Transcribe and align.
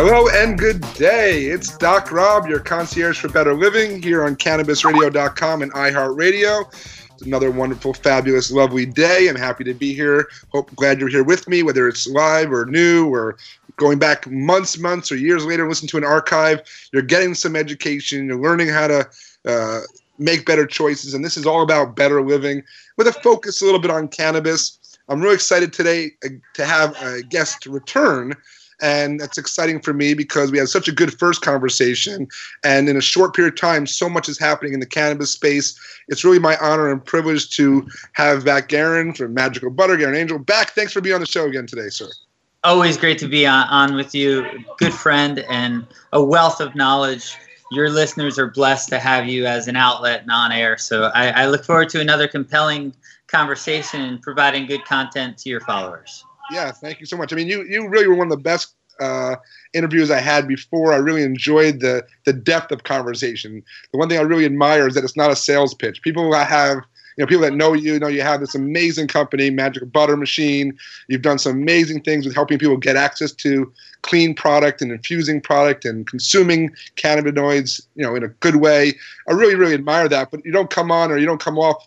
Hello 0.00 0.28
and 0.28 0.56
good 0.56 0.80
day. 0.94 1.46
It's 1.46 1.76
Doc 1.76 2.12
Rob, 2.12 2.46
your 2.46 2.60
concierge 2.60 3.18
for 3.18 3.28
better 3.28 3.52
living, 3.52 4.00
here 4.00 4.22
on 4.22 4.36
CannabisRadio.com 4.36 5.60
and 5.60 5.72
iHeartRadio. 5.72 6.72
It's 7.14 7.22
another 7.22 7.50
wonderful, 7.50 7.94
fabulous, 7.94 8.52
lovely 8.52 8.86
day. 8.86 9.26
I'm 9.28 9.34
happy 9.34 9.64
to 9.64 9.74
be 9.74 9.92
here. 9.92 10.28
Hope 10.50 10.72
glad 10.76 11.00
you're 11.00 11.08
here 11.08 11.24
with 11.24 11.48
me, 11.48 11.64
whether 11.64 11.88
it's 11.88 12.06
live 12.06 12.52
or 12.52 12.64
new 12.64 13.12
or 13.12 13.38
going 13.74 13.98
back 13.98 14.30
months, 14.30 14.78
months 14.78 15.10
or 15.10 15.16
years 15.16 15.44
later, 15.44 15.68
listen 15.68 15.88
to 15.88 15.96
an 15.96 16.04
archive. 16.04 16.60
You're 16.92 17.02
getting 17.02 17.34
some 17.34 17.56
education. 17.56 18.28
You're 18.28 18.40
learning 18.40 18.68
how 18.68 18.86
to 18.86 19.08
uh, 19.46 19.80
make 20.16 20.46
better 20.46 20.64
choices, 20.64 21.12
and 21.12 21.24
this 21.24 21.36
is 21.36 21.44
all 21.44 21.62
about 21.62 21.96
better 21.96 22.22
living 22.22 22.62
with 22.98 23.08
a 23.08 23.12
focus 23.14 23.62
a 23.62 23.64
little 23.64 23.80
bit 23.80 23.90
on 23.90 24.06
cannabis. 24.06 24.78
I'm 25.08 25.20
really 25.20 25.34
excited 25.34 25.72
today 25.72 26.12
uh, 26.24 26.28
to 26.54 26.64
have 26.64 26.94
a 27.02 27.22
guest 27.24 27.66
return 27.66 28.36
and 28.80 29.20
that's 29.20 29.38
exciting 29.38 29.80
for 29.80 29.92
me 29.92 30.14
because 30.14 30.52
we 30.52 30.58
had 30.58 30.68
such 30.68 30.88
a 30.88 30.92
good 30.92 31.18
first 31.18 31.42
conversation. 31.42 32.28
And 32.64 32.88
in 32.88 32.96
a 32.96 33.00
short 33.00 33.34
period 33.34 33.54
of 33.54 33.60
time, 33.60 33.86
so 33.86 34.08
much 34.08 34.28
is 34.28 34.38
happening 34.38 34.74
in 34.74 34.80
the 34.80 34.86
cannabis 34.86 35.32
space. 35.32 35.78
It's 36.08 36.24
really 36.24 36.38
my 36.38 36.56
honor 36.58 36.90
and 36.90 37.04
privilege 37.04 37.56
to 37.56 37.88
have 38.12 38.44
back 38.44 38.68
Garyn 38.68 39.16
from 39.16 39.34
Magical 39.34 39.70
Butter, 39.70 39.96
Garyn 39.96 40.16
Angel, 40.16 40.38
back. 40.38 40.70
Thanks 40.70 40.92
for 40.92 41.00
being 41.00 41.14
on 41.14 41.20
the 41.20 41.26
show 41.26 41.46
again 41.46 41.66
today, 41.66 41.88
sir. 41.88 42.08
Always 42.64 42.96
great 42.96 43.18
to 43.18 43.28
be 43.28 43.46
on, 43.46 43.66
on 43.68 43.94
with 43.94 44.14
you. 44.14 44.46
Good 44.78 44.92
friend 44.94 45.40
and 45.48 45.86
a 46.12 46.22
wealth 46.22 46.60
of 46.60 46.74
knowledge 46.74 47.36
your 47.70 47.90
listeners 47.90 48.38
are 48.38 48.48
blessed 48.48 48.88
to 48.88 48.98
have 48.98 49.26
you 49.26 49.46
as 49.46 49.68
an 49.68 49.76
outlet 49.76 50.22
and 50.22 50.30
on 50.30 50.52
air. 50.52 50.78
So 50.78 51.04
I, 51.14 51.42
I, 51.42 51.46
look 51.46 51.64
forward 51.64 51.90
to 51.90 52.00
another 52.00 52.26
compelling 52.26 52.94
conversation 53.26 54.00
and 54.00 54.22
providing 54.22 54.66
good 54.66 54.84
content 54.84 55.36
to 55.38 55.50
your 55.50 55.60
followers. 55.60 56.24
Yeah, 56.48 56.70
thank 56.72 57.00
you 57.00 57.06
so 57.06 57.16
much. 57.16 57.32
I 57.32 57.36
mean, 57.36 57.48
you 57.48 57.64
you 57.64 57.88
really 57.88 58.06
were 58.08 58.14
one 58.14 58.26
of 58.26 58.36
the 58.36 58.42
best 58.42 58.74
uh, 59.00 59.36
interviews 59.74 60.10
I 60.10 60.20
had 60.20 60.48
before. 60.48 60.92
I 60.92 60.96
really 60.96 61.22
enjoyed 61.22 61.80
the 61.80 62.04
the 62.24 62.32
depth 62.32 62.72
of 62.72 62.84
conversation. 62.84 63.62
The 63.92 63.98
one 63.98 64.08
thing 64.08 64.18
I 64.18 64.22
really 64.22 64.44
admire 64.44 64.88
is 64.88 64.94
that 64.94 65.04
it's 65.04 65.16
not 65.16 65.30
a 65.30 65.36
sales 65.36 65.74
pitch. 65.74 66.02
People 66.02 66.30
that 66.30 66.48
have 66.48 66.78
you 67.16 67.24
know 67.24 67.26
people 67.26 67.42
that 67.42 67.54
know 67.54 67.72
you 67.74 67.98
know 67.98 68.08
you 68.08 68.22
have 68.22 68.40
this 68.40 68.54
amazing 68.54 69.08
company, 69.08 69.50
Magical 69.50 69.88
Butter 69.88 70.16
Machine. 70.16 70.76
You've 71.08 71.22
done 71.22 71.38
some 71.38 71.52
amazing 71.52 72.02
things 72.02 72.24
with 72.24 72.34
helping 72.34 72.58
people 72.58 72.76
get 72.76 72.96
access 72.96 73.32
to 73.32 73.72
clean 74.02 74.34
product 74.34 74.80
and 74.80 74.92
infusing 74.92 75.40
product 75.40 75.84
and 75.84 76.06
consuming 76.06 76.70
cannabinoids, 76.96 77.80
you 77.96 78.04
know, 78.04 78.14
in 78.14 78.22
a 78.22 78.28
good 78.28 78.56
way. 78.56 78.94
I 79.28 79.32
really 79.32 79.54
really 79.54 79.74
admire 79.74 80.08
that. 80.08 80.30
But 80.30 80.44
you 80.44 80.52
don't 80.52 80.70
come 80.70 80.90
on 80.90 81.10
or 81.10 81.18
you 81.18 81.26
don't 81.26 81.42
come 81.42 81.58
off 81.58 81.86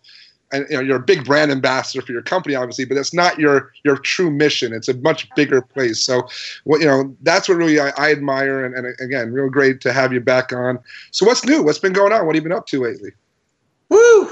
and 0.52 0.66
you 0.70 0.78
know 0.78 0.82
you're 0.82 0.98
a 0.98 1.02
big 1.02 1.24
brand 1.26 1.52
ambassador 1.52 2.06
for 2.06 2.12
your 2.12 2.22
company 2.22 2.56
obviously 2.56 2.86
but 2.86 2.96
that's 2.96 3.14
not 3.14 3.40
your 3.40 3.72
your 3.84 3.98
true 3.98 4.32
mission. 4.32 4.74
It's 4.74 4.88
a 4.88 4.94
much 4.96 5.30
bigger 5.36 5.62
place. 5.62 6.04
So 6.04 6.28
what 6.64 6.82
you 6.82 6.88
know 6.88 7.16
that's 7.22 7.50
what 7.50 7.56
really 7.56 7.80
i, 7.80 7.92
I 7.98 8.12
admire 8.12 8.66
and, 8.66 8.76
and, 8.76 8.96
again 9.00 9.32
real 9.32 9.50
great 9.50 9.82
to 9.82 9.94
have 9.94 10.14
you 10.14 10.20
back 10.20 10.54
on. 10.54 10.80
So 11.12 11.26
what's 11.26 11.46
new? 11.46 11.64
What's 11.64 11.80
been 11.80 11.94
going 11.94 12.14
on? 12.14 12.26
What 12.26 12.36
have 12.36 12.44
you 12.44 12.50
been 12.50 12.58
up 12.58 12.68
to 12.68 12.82
lately? 12.82 13.12
Woo! 13.90 14.32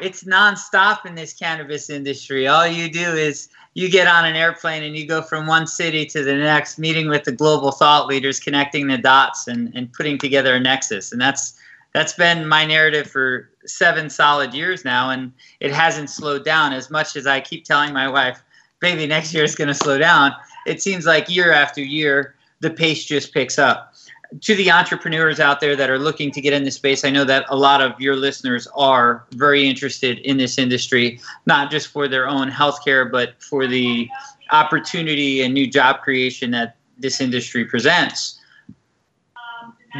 It's 0.00 0.24
nonstop 0.24 1.06
in 1.06 1.14
this 1.14 1.32
cannabis 1.32 1.88
industry. 1.90 2.46
All 2.46 2.66
you 2.66 2.90
do 2.90 3.14
is 3.14 3.48
you 3.74 3.90
get 3.90 4.06
on 4.06 4.24
an 4.24 4.36
airplane 4.36 4.82
and 4.82 4.96
you 4.96 5.06
go 5.06 5.22
from 5.22 5.46
one 5.46 5.66
city 5.66 6.06
to 6.06 6.22
the 6.22 6.34
next 6.34 6.78
meeting 6.78 7.08
with 7.08 7.24
the 7.24 7.32
global 7.32 7.72
thought 7.72 8.06
leaders 8.06 8.40
connecting 8.40 8.86
the 8.86 8.98
dots 8.98 9.48
and, 9.48 9.70
and 9.74 9.92
putting 9.92 10.18
together 10.18 10.54
a 10.54 10.60
nexus. 10.60 11.12
And 11.12 11.20
that's 11.20 11.58
that's 11.96 12.12
been 12.12 12.46
my 12.46 12.66
narrative 12.66 13.06
for 13.06 13.48
seven 13.64 14.10
solid 14.10 14.52
years 14.52 14.84
now, 14.84 15.08
and 15.08 15.32
it 15.60 15.72
hasn't 15.72 16.10
slowed 16.10 16.44
down 16.44 16.74
as 16.74 16.90
much 16.90 17.16
as 17.16 17.26
I 17.26 17.40
keep 17.40 17.64
telling 17.64 17.94
my 17.94 18.06
wife, 18.06 18.42
baby, 18.80 19.06
next 19.06 19.32
year 19.32 19.44
is 19.44 19.54
going 19.54 19.68
to 19.68 19.74
slow 19.74 19.96
down. 19.96 20.32
It 20.66 20.82
seems 20.82 21.06
like 21.06 21.30
year 21.30 21.52
after 21.52 21.80
year, 21.80 22.34
the 22.60 22.68
pace 22.68 23.06
just 23.06 23.32
picks 23.32 23.58
up. 23.58 23.94
To 24.42 24.54
the 24.54 24.70
entrepreneurs 24.70 25.40
out 25.40 25.60
there 25.60 25.74
that 25.74 25.88
are 25.88 25.98
looking 25.98 26.30
to 26.32 26.40
get 26.42 26.52
in 26.52 26.64
this 26.64 26.74
space, 26.74 27.02
I 27.02 27.08
know 27.08 27.24
that 27.24 27.46
a 27.48 27.56
lot 27.56 27.80
of 27.80 27.98
your 27.98 28.14
listeners 28.14 28.68
are 28.76 29.24
very 29.30 29.66
interested 29.66 30.18
in 30.18 30.36
this 30.36 30.58
industry, 30.58 31.18
not 31.46 31.70
just 31.70 31.88
for 31.88 32.08
their 32.08 32.28
own 32.28 32.50
healthcare, 32.50 33.10
but 33.10 33.42
for 33.42 33.66
the 33.66 34.06
opportunity 34.50 35.40
and 35.40 35.54
new 35.54 35.66
job 35.66 36.02
creation 36.02 36.50
that 36.50 36.76
this 36.98 37.22
industry 37.22 37.64
presents 37.64 38.38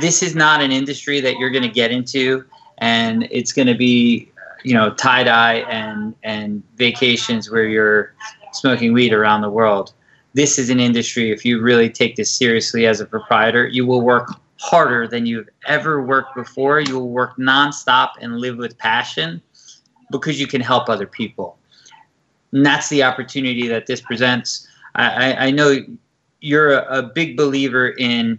this 0.01 0.23
is 0.23 0.35
not 0.35 0.63
an 0.63 0.73
industry 0.73 1.21
that 1.21 1.37
you're 1.39 1.51
going 1.51 1.63
to 1.63 1.69
get 1.69 1.91
into 1.91 2.45
and 2.79 3.27
it's 3.31 3.53
going 3.53 3.69
to 3.69 3.75
be 3.75 4.31
you 4.65 4.75
know 4.75 4.93
tie 4.95 5.23
dye 5.25 5.61
and 5.71 6.15
and 6.23 6.63
vacations 6.77 7.51
where 7.51 7.65
you're 7.65 8.15
smoking 8.53 8.93
weed 8.93 9.13
around 9.13 9.43
the 9.43 9.51
world. 9.51 9.93
This 10.35 10.59
is 10.59 10.71
an 10.71 10.81
industry 10.81 11.31
if 11.31 11.45
you 11.45 11.61
really 11.61 11.89
take 11.89 12.17
this 12.17 12.31
seriously 12.31 12.87
as 12.87 13.01
a 13.01 13.07
proprietor 13.07 13.67
you 13.67 13.87
will 13.87 14.03
work 14.03 14.29
harder 14.59 15.07
than 15.07 15.27
you've 15.27 15.49
ever 15.67 16.03
worked 16.03 16.35
before. 16.35 16.81
You 16.81 16.99
will 16.99 17.11
work 17.11 17.37
nonstop 17.37 18.11
and 18.21 18.39
live 18.39 18.57
with 18.57 18.77
passion 18.79 19.43
because 20.11 20.41
you 20.41 20.47
can 20.47 20.61
help 20.61 20.89
other 20.89 21.07
people. 21.07 21.59
And 22.53 22.65
that's 22.65 22.89
the 22.89 23.03
opportunity 23.03 23.69
that 23.69 23.87
this 23.87 24.01
presents. 24.01 24.67
I, 24.95 25.49
I 25.49 25.51
know 25.51 25.77
you're 26.41 26.73
a, 26.73 26.99
a 26.99 27.03
big 27.03 27.37
believer 27.37 27.91
in 27.91 28.39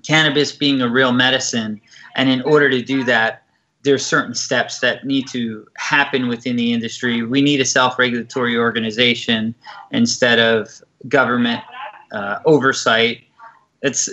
cannabis 0.00 0.52
being 0.52 0.80
a 0.80 0.88
real 0.88 1.12
medicine. 1.12 1.80
And 2.16 2.28
in 2.28 2.42
order 2.42 2.70
to 2.70 2.82
do 2.82 3.04
that, 3.04 3.42
there's 3.82 4.04
certain 4.04 4.34
steps 4.34 4.80
that 4.80 5.04
need 5.04 5.28
to 5.28 5.66
happen 5.76 6.28
within 6.28 6.56
the 6.56 6.72
industry. 6.72 7.22
We 7.22 7.40
need 7.40 7.60
a 7.60 7.64
self-regulatory 7.64 8.56
organization 8.56 9.54
instead 9.92 10.38
of 10.38 10.82
government 11.08 11.62
uh, 12.12 12.40
oversight. 12.44 13.22
It's 13.82 14.08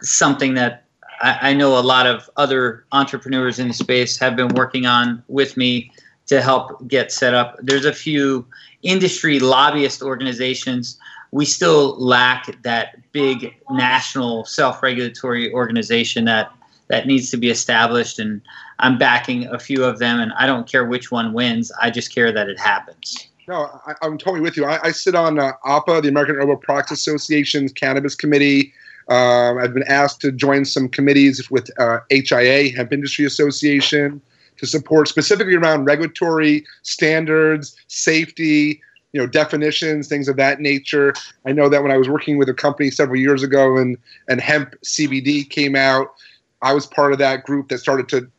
something 0.00 0.54
that 0.54 0.84
I, 1.20 1.50
I, 1.50 1.54
know 1.54 1.76
a 1.78 1.80
lot 1.80 2.06
of 2.06 2.30
other 2.36 2.84
entrepreneurs 2.92 3.58
in 3.58 3.68
the 3.68 3.74
space 3.74 4.16
have 4.18 4.36
been 4.36 4.48
working 4.54 4.86
on 4.86 5.22
with 5.28 5.56
me 5.56 5.90
to 6.26 6.40
help 6.40 6.86
get 6.86 7.10
set 7.10 7.34
up. 7.34 7.58
There's 7.60 7.84
a 7.84 7.92
few 7.92 8.46
industry 8.82 9.40
lobbyist 9.40 10.02
organizations 10.02 10.98
we 11.30 11.44
still 11.44 11.98
lack 11.98 12.62
that 12.62 12.96
big 13.12 13.54
national 13.70 14.44
self-regulatory 14.44 15.52
organization 15.52 16.24
that 16.24 16.52
that 16.88 17.06
needs 17.06 17.30
to 17.30 17.36
be 17.36 17.50
established 17.50 18.18
and 18.18 18.40
i'm 18.78 18.98
backing 18.98 19.46
a 19.46 19.58
few 19.58 19.84
of 19.84 19.98
them 19.98 20.20
and 20.20 20.32
i 20.38 20.46
don't 20.46 20.68
care 20.68 20.86
which 20.86 21.10
one 21.10 21.32
wins 21.32 21.70
i 21.80 21.90
just 21.90 22.14
care 22.14 22.32
that 22.32 22.48
it 22.48 22.58
happens. 22.58 23.28
No 23.46 23.80
I, 23.86 23.94
am 24.06 24.18
totally 24.18 24.40
with 24.40 24.56
you. 24.56 24.66
I, 24.66 24.78
I 24.88 24.90
sit 24.90 25.14
on 25.14 25.38
uh, 25.38 25.52
the 25.64 26.08
american 26.08 26.36
herbal 26.36 26.56
products 26.58 26.92
association's 26.92 27.72
cannabis 27.72 28.14
committee. 28.14 28.72
Um, 29.08 29.58
i've 29.58 29.74
been 29.74 29.88
asked 29.88 30.20
to 30.22 30.32
join 30.32 30.64
some 30.64 30.88
committees 30.88 31.50
with 31.50 31.70
uh, 31.78 31.98
hia 32.10 32.74
hemp 32.74 32.92
industry 32.92 33.24
association 33.24 34.20
to 34.58 34.66
support 34.66 35.08
specifically 35.08 35.54
around 35.54 35.84
regulatory 35.84 36.64
standards 36.82 37.76
safety 37.86 38.82
you 39.12 39.20
know 39.20 39.26
definitions 39.26 40.08
things 40.08 40.28
of 40.28 40.36
that 40.36 40.60
nature. 40.60 41.14
I 41.46 41.52
know 41.52 41.68
that 41.68 41.82
when 41.82 41.92
i 41.92 41.96
was 41.96 42.08
working 42.08 42.38
with 42.38 42.48
a 42.48 42.54
company 42.54 42.90
several 42.90 43.18
years 43.18 43.42
ago 43.42 43.76
and 43.76 43.96
and 44.28 44.40
hemp 44.40 44.74
cbd 44.84 45.48
came 45.48 45.74
out 45.74 46.14
i 46.62 46.72
was 46.72 46.86
part 46.86 47.12
of 47.12 47.18
that 47.18 47.44
group 47.44 47.68
that 47.68 47.78
started 47.78 48.08
to 48.10 48.30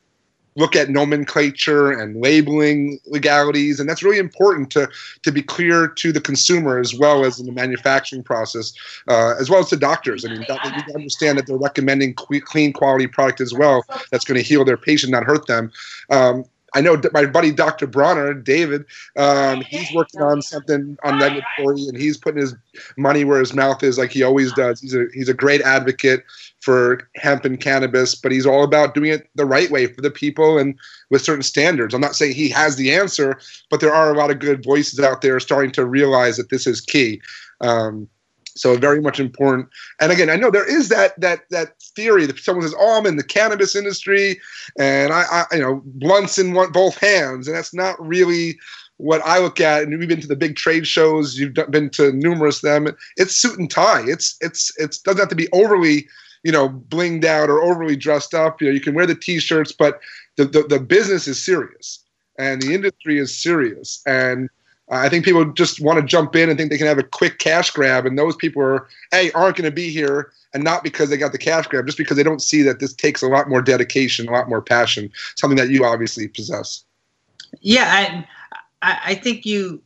look 0.59 0.75
at 0.75 0.89
nomenclature 0.89 1.91
and 1.91 2.21
labeling 2.21 2.99
legalities. 3.05 3.79
And 3.79 3.89
that's 3.89 4.03
really 4.03 4.17
important 4.17 4.69
to 4.71 4.89
to 5.23 5.31
be 5.31 5.41
clear 5.41 5.87
to 5.87 6.11
the 6.11 6.21
consumer 6.21 6.79
as 6.79 6.93
well 6.93 7.25
as 7.25 7.39
in 7.39 7.45
the 7.45 7.51
manufacturing 7.51 8.23
process 8.23 8.73
uh, 9.07 9.35
as 9.39 9.49
well 9.49 9.61
as 9.61 9.69
to 9.69 9.77
doctors. 9.77 10.25
I 10.25 10.29
mean 10.29 10.45
you 10.49 10.95
understand 10.95 11.37
that 11.37 11.47
they're 11.47 11.57
recommending 11.57 12.13
clean 12.13 12.73
quality 12.73 13.07
product 13.07 13.41
as 13.41 13.53
well 13.53 13.83
that's 14.11 14.25
going 14.25 14.37
to 14.37 14.43
heal 14.43 14.65
their 14.65 14.77
patient 14.77 15.11
not 15.11 15.23
hurt 15.23 15.47
them. 15.47 15.71
Um, 16.09 16.45
I 16.73 16.81
know 16.81 17.01
my 17.13 17.25
buddy 17.25 17.51
Dr. 17.51 17.87
Bronner, 17.87 18.33
David, 18.33 18.85
um, 19.17 19.61
he's 19.61 19.91
working 19.93 20.21
on 20.21 20.41
something 20.41 20.97
on 21.03 21.19
regulatory, 21.19 21.87
and 21.87 21.97
he's 21.97 22.17
putting 22.17 22.41
his 22.41 22.55
money 22.97 23.23
where 23.23 23.39
his 23.39 23.53
mouth 23.53 23.83
is, 23.83 23.97
like 23.97 24.11
he 24.11 24.23
always 24.23 24.53
does. 24.53 24.79
He's 24.81 24.93
a 24.93 25.05
he's 25.13 25.29
a 25.29 25.33
great 25.33 25.61
advocate 25.61 26.23
for 26.61 27.09
hemp 27.15 27.45
and 27.45 27.59
cannabis, 27.59 28.15
but 28.15 28.31
he's 28.31 28.45
all 28.45 28.63
about 28.63 28.93
doing 28.93 29.11
it 29.11 29.29
the 29.35 29.45
right 29.45 29.71
way 29.71 29.87
for 29.87 30.01
the 30.01 30.11
people 30.11 30.57
and 30.57 30.75
with 31.09 31.21
certain 31.21 31.43
standards. 31.43 31.93
I'm 31.93 32.01
not 32.01 32.15
saying 32.15 32.33
he 32.33 32.49
has 32.49 32.75
the 32.75 32.93
answer, 32.93 33.39
but 33.69 33.79
there 33.79 33.93
are 33.93 34.13
a 34.13 34.17
lot 34.17 34.31
of 34.31 34.39
good 34.39 34.63
voices 34.63 34.99
out 34.99 35.21
there 35.21 35.39
starting 35.39 35.71
to 35.71 35.85
realize 35.85 36.37
that 36.37 36.49
this 36.49 36.67
is 36.67 36.81
key. 36.81 37.21
Um, 37.61 38.07
So 38.55 38.77
very 38.77 39.01
much 39.01 39.19
important. 39.19 39.69
And 39.99 40.11
again, 40.11 40.29
I 40.29 40.35
know 40.35 40.51
there 40.51 40.69
is 40.69 40.89
that 40.89 41.19
that 41.19 41.41
that 41.49 41.79
theory 41.95 42.25
that 42.25 42.39
someone 42.39 42.63
says, 42.63 42.75
"Oh, 42.77 42.97
I'm 42.97 43.05
in 43.05 43.15
the 43.15 43.23
cannabis 43.23 43.75
industry, 43.75 44.39
and 44.77 45.13
I, 45.13 45.23
I 45.51 45.55
you 45.55 45.61
know, 45.61 45.81
blunts 45.85 46.37
in 46.37 46.53
one, 46.53 46.71
both 46.71 46.97
hands," 46.97 47.47
and 47.47 47.55
that's 47.55 47.73
not 47.73 47.95
really 48.05 48.57
what 48.97 49.21
I 49.23 49.39
look 49.39 49.61
at. 49.61 49.83
And 49.83 49.97
we've 49.97 50.09
been 50.09 50.21
to 50.21 50.27
the 50.27 50.35
big 50.35 50.55
trade 50.55 50.85
shows. 50.85 51.37
You've 51.37 51.53
been 51.53 51.89
to 51.91 52.11
numerous 52.11 52.63
of 52.63 52.69
them. 52.69 52.95
It's 53.17 53.35
suit 53.35 53.57
and 53.57 53.69
tie. 53.69 54.03
It's 54.05 54.37
it's 54.41 54.77
it 54.77 54.97
doesn't 55.03 55.19
have 55.19 55.29
to 55.29 55.35
be 55.35 55.49
overly 55.53 56.07
you 56.43 56.51
know 56.51 56.69
blinged 56.69 57.25
out 57.25 57.49
or 57.49 57.61
overly 57.61 57.95
dressed 57.95 58.33
up. 58.33 58.61
You 58.61 58.67
know, 58.67 58.73
you 58.73 58.81
can 58.81 58.93
wear 58.93 59.05
the 59.05 59.15
t-shirts, 59.15 59.71
but 59.71 59.99
the 60.37 60.45
the, 60.45 60.63
the 60.63 60.79
business 60.79 61.27
is 61.27 61.43
serious 61.43 62.03
and 62.39 62.61
the 62.61 62.73
industry 62.73 63.19
is 63.19 63.37
serious 63.37 64.01
and 64.07 64.49
I 64.91 65.07
think 65.07 65.23
people 65.23 65.45
just 65.45 65.79
want 65.81 65.99
to 65.99 66.05
jump 66.05 66.35
in 66.35 66.49
and 66.49 66.57
think 66.57 66.71
they 66.71 66.77
can 66.77 66.87
have 66.87 66.97
a 66.97 67.03
quick 67.03 67.37
cash 67.37 67.69
grab, 67.71 68.05
and 68.05 68.17
those 68.17 68.35
people 68.35 68.61
are 68.61 68.87
a 69.13 69.31
aren't 69.31 69.55
going 69.55 69.69
to 69.69 69.75
be 69.75 69.89
here, 69.89 70.31
and 70.53 70.63
not 70.63 70.83
because 70.83 71.09
they 71.09 71.17
got 71.17 71.31
the 71.31 71.37
cash 71.37 71.67
grab, 71.67 71.85
just 71.85 71.97
because 71.97 72.17
they 72.17 72.23
don't 72.23 72.41
see 72.41 72.63
that 72.63 72.79
this 72.79 72.93
takes 72.93 73.21
a 73.21 73.27
lot 73.27 73.49
more 73.49 73.61
dedication, 73.61 74.27
a 74.27 74.31
lot 74.31 74.49
more 74.49 74.61
passion, 74.61 75.11
something 75.35 75.57
that 75.57 75.69
you 75.69 75.85
obviously 75.85 76.27
possess. 76.27 76.83
Yeah, 77.61 78.25
I 78.81 79.07
I 79.09 79.15
think 79.15 79.45
you 79.45 79.81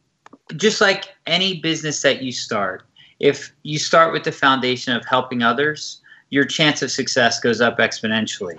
just 0.56 0.80
like 0.80 1.14
any 1.28 1.60
business 1.60 2.02
that 2.04 2.22
you 2.22 2.32
start, 2.32 2.84
if 3.20 3.54
you 3.64 3.80
start 3.80 4.14
with 4.14 4.24
the 4.24 4.32
foundation 4.32 4.96
of 4.96 5.04
helping 5.06 5.44
others, 5.44 6.02
your 6.30 6.46
chance 6.46 6.82
of 6.82 6.92
success 6.92 7.40
goes 7.40 7.60
up 7.60 7.78
exponentially. 7.78 8.56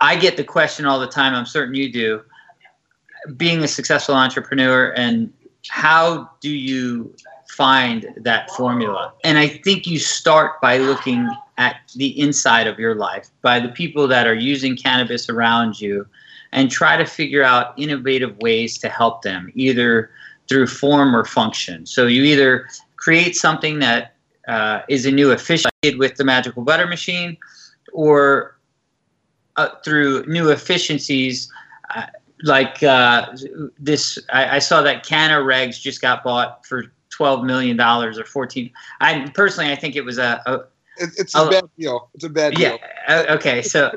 I 0.00 0.16
get 0.16 0.36
the 0.36 0.44
question 0.44 0.84
all 0.84 1.00
the 1.00 1.06
time. 1.06 1.34
I'm 1.34 1.46
certain 1.46 1.74
you 1.74 1.90
do 1.90 2.22
being 3.36 3.62
a 3.62 3.68
successful 3.68 4.14
entrepreneur 4.14 4.92
and 4.92 5.32
how 5.68 6.30
do 6.40 6.50
you 6.50 7.14
find 7.48 8.06
that 8.16 8.50
formula? 8.50 9.12
And 9.22 9.38
I 9.38 9.48
think 9.48 9.86
you 9.86 9.98
start 9.98 10.60
by 10.60 10.78
looking 10.78 11.28
at 11.56 11.76
the 11.94 12.18
inside 12.18 12.66
of 12.66 12.78
your 12.78 12.94
life, 12.94 13.28
by 13.42 13.60
the 13.60 13.68
people 13.68 14.08
that 14.08 14.26
are 14.26 14.34
using 14.34 14.76
cannabis 14.76 15.28
around 15.28 15.80
you, 15.80 16.06
and 16.52 16.70
try 16.70 16.96
to 16.96 17.04
figure 17.04 17.42
out 17.42 17.78
innovative 17.78 18.36
ways 18.38 18.78
to 18.78 18.88
help 18.88 19.22
them, 19.22 19.50
either 19.54 20.10
through 20.48 20.66
form 20.66 21.14
or 21.14 21.24
function. 21.24 21.86
So 21.86 22.06
you 22.06 22.22
either 22.24 22.68
create 22.96 23.36
something 23.36 23.78
that 23.80 24.14
uh, 24.48 24.80
is 24.88 25.06
a 25.06 25.10
new 25.10 25.30
efficiency 25.30 25.96
with 25.96 26.16
the 26.16 26.24
magical 26.24 26.62
butter 26.62 26.86
machine, 26.86 27.36
or 27.92 28.56
uh, 29.56 29.68
through 29.84 30.26
new 30.26 30.50
efficiencies. 30.50 31.50
Uh, 31.94 32.06
like 32.44 32.82
uh, 32.82 33.34
this, 33.78 34.18
I, 34.32 34.56
I, 34.56 34.58
saw 34.58 34.82
that 34.82 35.04
CannaRegs 35.04 35.80
just 35.80 36.00
got 36.00 36.22
bought 36.22 36.64
for 36.66 36.92
twelve 37.08 37.44
million 37.44 37.76
dollars 37.76 38.18
or 38.18 38.24
fourteen. 38.24 38.70
I 39.00 39.30
personally, 39.34 39.72
I 39.72 39.76
think 39.76 39.96
it 39.96 40.04
was 40.04 40.18
a. 40.18 40.40
a 40.46 40.60
it's 40.96 41.34
a, 41.34 41.46
a, 41.46 41.50
bad 41.50 41.64
deal. 41.76 42.10
It's 42.14 42.24
a 42.24 42.28
bad 42.28 42.54
deal. 42.54 42.78
Yeah. 43.08 43.24
Okay. 43.30 43.62
So 43.62 43.90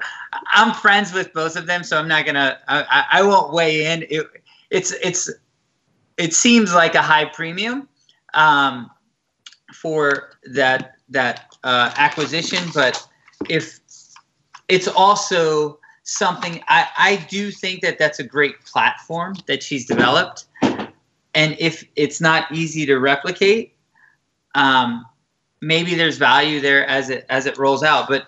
I'm 0.52 0.74
friends 0.74 1.14
with 1.14 1.32
both 1.34 1.56
of 1.56 1.68
them, 1.68 1.84
so 1.84 2.00
I'm 2.00 2.08
not 2.08 2.26
gonna. 2.26 2.58
I, 2.68 3.06
I 3.12 3.22
won't 3.22 3.54
weigh 3.54 3.86
in. 3.86 4.06
It, 4.10 4.26
it's 4.72 4.94
it's 5.04 5.30
it 6.18 6.34
seems 6.34 6.74
like 6.74 6.96
a 6.96 7.02
high 7.02 7.26
premium 7.26 7.88
um, 8.34 8.90
for 9.74 10.32
that 10.54 10.96
that 11.10 11.54
uh, 11.64 11.94
acquisition, 11.98 12.64
but 12.74 13.06
if 13.50 13.80
it's 14.70 14.88
also 14.88 15.80
something 16.08 16.64
I, 16.68 16.88
I 16.98 17.16
do 17.30 17.52
think 17.52 17.82
that 17.82 18.00
that's 18.00 18.20
a 18.20 18.24
great 18.24 18.64
platform 18.66 19.36
that 19.48 19.62
she's 19.62 19.86
developed. 19.86 20.46
And 20.62 21.56
if 21.60 21.84
it's 21.96 22.20
not 22.20 22.52
easy 22.52 22.86
to 22.86 22.98
replicate 22.98 23.76
um, 24.56 25.06
maybe 25.62 25.96
there's 25.96 26.18
value 26.18 26.60
there 26.60 26.86
as 26.88 27.10
it 27.10 27.26
as 27.30 27.46
it 27.46 27.58
rolls 27.58 27.84
out. 27.84 28.10
But 28.10 28.28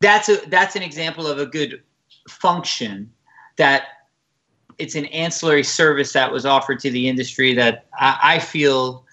that's 0.00 0.28
a 0.28 0.36
that's 0.48 0.76
an 0.76 0.82
example 0.82 1.26
of 1.26 1.38
a 1.38 1.46
good 1.46 1.82
function 2.28 3.10
that 3.56 3.84
it's 4.78 4.94
an 4.94 5.06
ancillary 5.06 5.62
service 5.62 6.12
that 6.12 6.30
was 6.30 6.44
offered 6.44 6.80
to 6.80 6.90
the 6.90 7.08
industry 7.08 7.54
that 7.54 7.86
I, 7.98 8.18
I 8.22 8.38
feel 8.40 9.04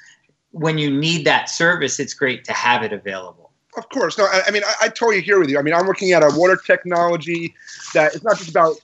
when 0.51 0.77
you 0.77 0.91
need 0.91 1.25
that 1.25 1.49
service 1.49 1.99
it's 1.99 2.13
great 2.13 2.43
to 2.45 2.53
have 2.53 2.83
it 2.83 2.91
available 2.91 3.42
of 3.77 3.89
course. 3.89 4.17
No, 4.17 4.25
I, 4.25 4.43
I 4.47 4.51
mean, 4.51 4.63
I, 4.63 4.85
I, 4.85 4.87
totally 4.89 5.21
hear 5.21 5.39
with 5.39 5.49
you. 5.49 5.59
I 5.59 5.61
mean, 5.61 5.73
I'm 5.73 5.85
looking 5.85 6.11
at 6.11 6.23
a 6.23 6.29
water 6.33 6.55
technology 6.55 7.53
that 7.93 8.13
it's 8.13 8.23
not 8.23 8.37
just 8.37 8.49
about, 8.49 8.75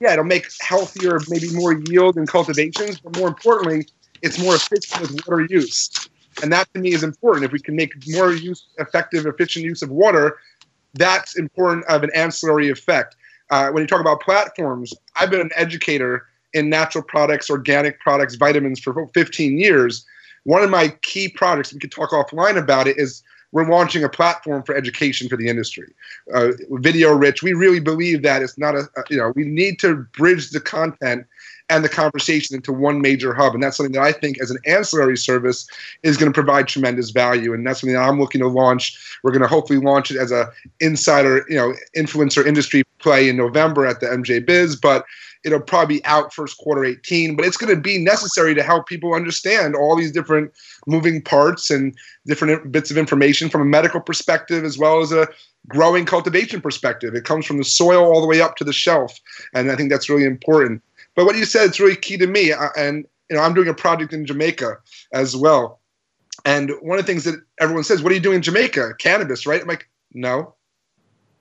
yeah, 0.00 0.12
it'll 0.12 0.24
make 0.24 0.46
healthier, 0.60 1.20
maybe 1.28 1.52
more 1.52 1.74
yield 1.74 2.16
in 2.16 2.26
cultivations, 2.26 2.98
but 3.00 3.16
more 3.16 3.28
importantly, 3.28 3.86
it's 4.22 4.38
more 4.38 4.54
efficient 4.54 5.00
with 5.02 5.26
water 5.26 5.46
use. 5.48 6.08
And 6.42 6.52
that 6.52 6.72
to 6.74 6.80
me 6.80 6.92
is 6.92 7.02
important. 7.02 7.44
If 7.44 7.52
we 7.52 7.60
can 7.60 7.76
make 7.76 7.92
more 8.08 8.32
use, 8.32 8.66
effective, 8.78 9.26
efficient 9.26 9.64
use 9.64 9.82
of 9.82 9.90
water, 9.90 10.38
that's 10.94 11.36
important 11.36 11.84
of 11.86 12.02
an 12.02 12.10
ancillary 12.14 12.70
effect. 12.70 13.16
Uh, 13.50 13.70
when 13.70 13.82
you 13.82 13.86
talk 13.86 14.00
about 14.00 14.20
platforms, 14.20 14.94
I've 15.16 15.30
been 15.30 15.40
an 15.40 15.50
educator 15.54 16.26
in 16.54 16.68
natural 16.68 17.04
products, 17.04 17.50
organic 17.50 18.00
products, 18.00 18.34
vitamins 18.36 18.80
for 18.80 19.06
15 19.14 19.58
years. 19.58 20.06
One 20.44 20.62
of 20.62 20.70
my 20.70 20.88
key 21.02 21.28
products, 21.28 21.72
we 21.72 21.78
could 21.78 21.92
talk 21.92 22.10
offline 22.10 22.56
about 22.56 22.86
it, 22.86 22.98
is 22.98 23.22
we're 23.52 23.68
launching 23.68 24.02
a 24.02 24.08
platform 24.08 24.62
for 24.62 24.74
education 24.74 25.28
for 25.28 25.36
the 25.36 25.48
industry. 25.48 25.92
Uh, 26.34 26.52
video 26.70 27.12
rich, 27.14 27.42
we 27.42 27.52
really 27.52 27.80
believe 27.80 28.22
that 28.22 28.42
it's 28.42 28.58
not 28.58 28.74
a, 28.74 28.88
a, 28.96 29.02
you 29.10 29.18
know, 29.18 29.32
we 29.36 29.44
need 29.44 29.78
to 29.78 29.96
bridge 30.16 30.50
the 30.50 30.60
content 30.60 31.26
and 31.68 31.84
the 31.84 31.88
conversation 31.88 32.56
into 32.56 32.72
one 32.72 33.00
major 33.00 33.32
hub. 33.32 33.54
And 33.54 33.62
that's 33.62 33.76
something 33.76 33.92
that 33.92 34.02
I 34.02 34.12
think 34.12 34.40
as 34.40 34.50
an 34.50 34.58
ancillary 34.66 35.16
service 35.16 35.66
is 36.02 36.16
going 36.16 36.30
to 36.30 36.34
provide 36.34 36.66
tremendous 36.66 37.10
value. 37.10 37.54
And 37.54 37.66
that's 37.66 37.80
something 37.80 37.94
that 37.94 38.02
I'm 38.02 38.20
looking 38.20 38.40
to 38.40 38.48
launch. 38.48 39.18
We're 39.22 39.30
going 39.30 39.42
to 39.42 39.48
hopefully 39.48 39.78
launch 39.78 40.10
it 40.10 40.18
as 40.18 40.32
a 40.32 40.50
insider, 40.80 41.44
you 41.48 41.56
know, 41.56 41.74
influencer 41.96 42.44
industry 42.44 42.82
play 42.98 43.28
in 43.28 43.36
November 43.36 43.86
at 43.86 44.00
the 44.00 44.06
MJ 44.06 44.44
Biz. 44.44 44.76
But 44.76 45.04
it'll 45.44 45.60
probably 45.60 45.96
be 45.96 46.04
out 46.04 46.32
first 46.32 46.58
quarter 46.58 46.84
18 46.84 47.36
but 47.36 47.44
it's 47.44 47.56
going 47.56 47.74
to 47.74 47.80
be 47.80 47.98
necessary 47.98 48.54
to 48.54 48.62
help 48.62 48.86
people 48.86 49.14
understand 49.14 49.74
all 49.74 49.96
these 49.96 50.12
different 50.12 50.52
moving 50.86 51.20
parts 51.22 51.70
and 51.70 51.96
different 52.26 52.70
bits 52.70 52.90
of 52.90 52.98
information 52.98 53.48
from 53.48 53.60
a 53.60 53.66
medical 53.66 54.00
perspective 54.00 54.64
as 54.64 54.78
well 54.78 55.00
as 55.00 55.12
a 55.12 55.28
growing 55.68 56.04
cultivation 56.04 56.60
perspective. 56.60 57.14
It 57.14 57.24
comes 57.24 57.46
from 57.46 57.58
the 57.58 57.64
soil 57.64 58.04
all 58.04 58.20
the 58.20 58.26
way 58.26 58.40
up 58.40 58.56
to 58.56 58.64
the 58.64 58.72
shelf 58.72 59.18
and 59.54 59.70
i 59.70 59.76
think 59.76 59.90
that's 59.90 60.08
really 60.08 60.24
important. 60.24 60.82
But 61.14 61.26
what 61.26 61.36
you 61.36 61.44
said 61.44 61.70
is 61.70 61.80
really 61.80 61.96
key 61.96 62.16
to 62.18 62.26
me 62.26 62.52
uh, 62.52 62.68
and 62.76 63.06
you 63.30 63.36
know 63.36 63.42
i'm 63.42 63.54
doing 63.54 63.68
a 63.68 63.74
project 63.74 64.12
in 64.12 64.26
jamaica 64.26 64.78
as 65.12 65.36
well. 65.36 65.80
And 66.44 66.72
one 66.80 66.98
of 66.98 67.06
the 67.06 67.12
things 67.12 67.24
that 67.24 67.40
everyone 67.60 67.84
says 67.84 68.02
what 68.02 68.12
are 68.12 68.14
you 68.14 68.20
doing 68.20 68.36
in 68.36 68.42
jamaica? 68.42 68.94
Cannabis 68.98 69.46
right? 69.46 69.62
I'm 69.62 69.68
like 69.68 69.88
no. 70.14 70.54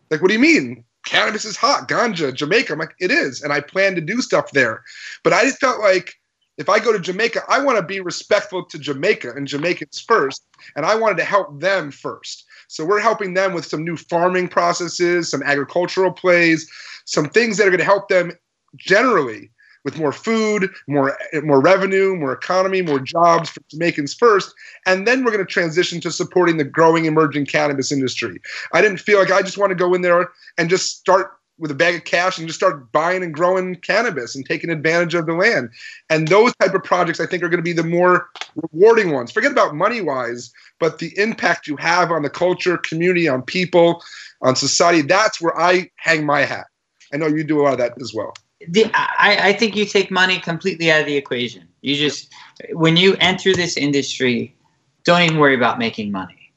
Like 0.09 0.21
what 0.21 0.27
do 0.27 0.33
you 0.33 0.39
mean 0.39 0.83
cannabis 1.11 1.43
is 1.43 1.57
hot, 1.57 1.89
ganja, 1.89 2.33
Jamaica. 2.33 2.71
I'm 2.71 2.79
like, 2.79 2.95
it 2.99 3.11
is, 3.11 3.41
and 3.41 3.51
I 3.51 3.59
plan 3.59 3.95
to 3.95 4.01
do 4.01 4.21
stuff 4.21 4.51
there. 4.51 4.81
But 5.23 5.33
I 5.33 5.43
just 5.43 5.59
felt 5.59 5.81
like 5.81 6.13
if 6.57 6.69
I 6.69 6.79
go 6.79 6.93
to 6.93 6.99
Jamaica, 6.99 7.41
I 7.49 7.61
want 7.61 7.77
to 7.77 7.83
be 7.83 7.99
respectful 7.99 8.63
to 8.65 8.79
Jamaica 8.79 9.33
and 9.35 9.45
Jamaicans 9.45 9.99
first, 9.99 10.45
and 10.77 10.85
I 10.85 10.95
wanted 10.95 11.17
to 11.17 11.25
help 11.25 11.59
them 11.59 11.91
first. 11.91 12.45
So 12.69 12.85
we're 12.85 13.01
helping 13.01 13.33
them 13.33 13.53
with 13.53 13.65
some 13.65 13.83
new 13.83 13.97
farming 13.97 14.47
processes, 14.47 15.29
some 15.29 15.43
agricultural 15.43 16.13
plays, 16.13 16.69
some 17.03 17.25
things 17.25 17.57
that 17.57 17.67
are 17.67 17.71
going 17.71 17.79
to 17.79 17.85
help 17.85 18.07
them 18.07 18.31
generally 18.77 19.51
with 19.83 19.97
more 19.97 20.11
food, 20.11 20.69
more 20.88 21.17
more 21.43 21.61
revenue, 21.61 22.15
more 22.15 22.33
economy, 22.33 22.81
more 22.81 23.00
jobs 23.00 23.50
for 23.50 23.61
Jamaicans 23.69 24.13
first, 24.13 24.53
and 24.85 25.07
then 25.07 25.23
we're 25.23 25.31
going 25.31 25.45
to 25.45 25.51
transition 25.51 26.00
to 26.01 26.11
supporting 26.11 26.57
the 26.57 26.63
growing 26.63 27.05
emerging 27.05 27.45
cannabis 27.45 27.91
industry. 27.91 28.39
I 28.73 28.81
didn't 28.81 29.00
feel 29.00 29.19
like 29.19 29.31
I 29.31 29.41
just 29.41 29.57
want 29.57 29.71
to 29.71 29.75
go 29.75 29.93
in 29.93 30.01
there 30.01 30.29
and 30.57 30.69
just 30.69 31.00
start 31.00 31.33
with 31.57 31.69
a 31.69 31.75
bag 31.75 31.95
of 31.95 32.03
cash 32.05 32.39
and 32.39 32.47
just 32.47 32.59
start 32.59 32.91
buying 32.91 33.21
and 33.21 33.33
growing 33.33 33.75
cannabis 33.75 34.35
and 34.35 34.43
taking 34.45 34.71
advantage 34.71 35.13
of 35.13 35.27
the 35.27 35.33
land. 35.33 35.69
And 36.09 36.27
those 36.27 36.55
type 36.55 36.73
of 36.73 36.83
projects 36.83 37.19
I 37.19 37.27
think 37.27 37.43
are 37.43 37.50
going 37.50 37.59
to 37.59 37.63
be 37.63 37.71
the 37.71 37.83
more 37.83 38.29
rewarding 38.55 39.11
ones. 39.11 39.31
Forget 39.31 39.51
about 39.51 39.75
money 39.75 40.01
wise, 40.01 40.51
but 40.79 40.97
the 40.97 41.15
impact 41.19 41.67
you 41.67 41.77
have 41.77 42.09
on 42.09 42.23
the 42.23 42.31
culture, 42.31 42.77
community, 42.79 43.27
on 43.27 43.43
people, 43.43 44.03
on 44.41 44.55
society, 44.55 45.03
that's 45.03 45.39
where 45.39 45.57
I 45.59 45.91
hang 45.97 46.25
my 46.25 46.41
hat. 46.41 46.65
I 47.13 47.17
know 47.17 47.27
you 47.27 47.43
do 47.43 47.61
a 47.61 47.63
lot 47.63 47.73
of 47.73 47.79
that 47.79 47.93
as 48.01 48.11
well 48.11 48.33
the, 48.67 48.85
I, 48.93 49.49
I 49.49 49.53
think 49.53 49.75
you 49.75 49.85
take 49.85 50.11
money 50.11 50.39
completely 50.39 50.91
out 50.91 51.01
of 51.01 51.05
the 51.05 51.15
equation. 51.15 51.67
You 51.81 51.95
just 51.95 52.31
when 52.73 52.97
you 52.97 53.15
enter 53.19 53.53
this 53.53 53.77
industry, 53.77 54.55
don't 55.03 55.21
even 55.21 55.39
worry 55.39 55.55
about 55.55 55.79
making 55.79 56.11
money, 56.11 56.53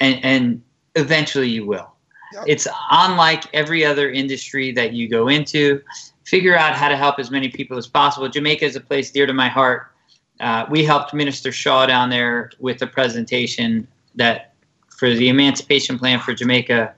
and 0.00 0.24
and 0.24 0.62
eventually 0.94 1.48
you 1.48 1.66
will. 1.66 1.92
Yep. 2.32 2.44
It's 2.46 2.68
unlike 2.90 3.44
every 3.52 3.84
other 3.84 4.10
industry 4.10 4.72
that 4.72 4.92
you 4.92 5.08
go 5.08 5.28
into. 5.28 5.82
Figure 6.24 6.56
out 6.56 6.74
how 6.74 6.88
to 6.88 6.96
help 6.96 7.18
as 7.18 7.30
many 7.30 7.48
people 7.48 7.76
as 7.76 7.86
possible. 7.86 8.28
Jamaica 8.28 8.64
is 8.64 8.76
a 8.76 8.80
place 8.80 9.10
dear 9.10 9.26
to 9.26 9.34
my 9.34 9.48
heart. 9.48 9.88
Uh, 10.40 10.64
we 10.70 10.82
helped 10.84 11.12
Minister 11.12 11.52
Shaw 11.52 11.84
down 11.84 12.08
there 12.08 12.50
with 12.58 12.80
a 12.80 12.86
presentation 12.86 13.86
that 14.14 14.54
for 14.96 15.10
the 15.10 15.28
emancipation 15.28 15.98
plan 15.98 16.20
for 16.20 16.32
Jamaica 16.32 16.94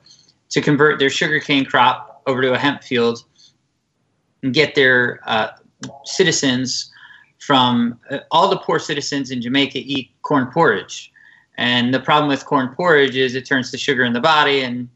to 0.51 0.61
convert 0.61 0.99
their 0.99 1.11
sugarcane 1.11 1.65
crop 1.65 2.23
over 2.27 2.43
to 2.43 2.53
a 2.53 2.59
hemp 2.59 2.83
field 2.83 3.25
and 4.45 4.53
get 4.55 4.75
their 4.77 5.19
uh, 5.25 5.49
citizens 6.05 6.93
from 7.39 7.99
uh, 8.11 8.19
all 8.31 8.49
the 8.49 8.59
poor 8.59 8.79
citizens 8.79 9.31
in 9.31 9.43
Jamaica 9.43 9.79
eat 9.79 10.11
corn 10.23 10.47
porridge. 10.53 11.11
And 11.57 11.93
the 11.93 12.01
problem 12.01 12.29
with 12.29 12.45
corn 12.45 12.75
porridge 12.75 13.17
is 13.17 13.35
it 13.35 13.47
turns 13.47 13.71
to 13.73 13.79
sugar 13.79 14.05
in 14.05 14.13
the 14.13 14.21
body, 14.21 14.61
and 14.61 14.89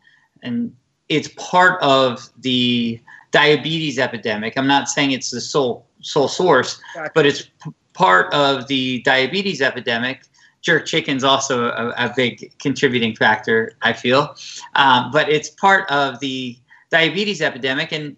and 0.42 0.74
it's 1.08 1.28
part 1.36 1.80
of 1.82 2.28
the 2.38 3.00
diabetes 3.30 3.98
epidemic. 3.98 4.56
I'm 4.56 4.66
not 4.66 4.88
saying 4.88 5.12
it's 5.12 5.30
the 5.30 5.40
sole 5.40 5.86
sole 6.00 6.28
source, 6.28 6.80
gotcha. 6.94 7.12
but 7.14 7.26
it's 7.26 7.42
p- 7.42 7.70
part 7.92 8.32
of 8.34 8.66
the 8.66 9.02
diabetes 9.02 9.62
epidemic. 9.62 10.22
Jerk 10.62 10.84
chicken's 10.84 11.22
also 11.22 11.66
a, 11.66 11.90
a 11.90 12.12
big 12.16 12.52
contributing 12.58 13.14
factor, 13.14 13.76
I 13.82 13.92
feel, 13.92 14.34
um, 14.74 15.12
but 15.12 15.28
it's 15.28 15.50
part 15.50 15.88
of 15.88 16.18
the 16.18 16.58
diabetes 16.90 17.40
epidemic, 17.40 17.92
and 17.92 18.16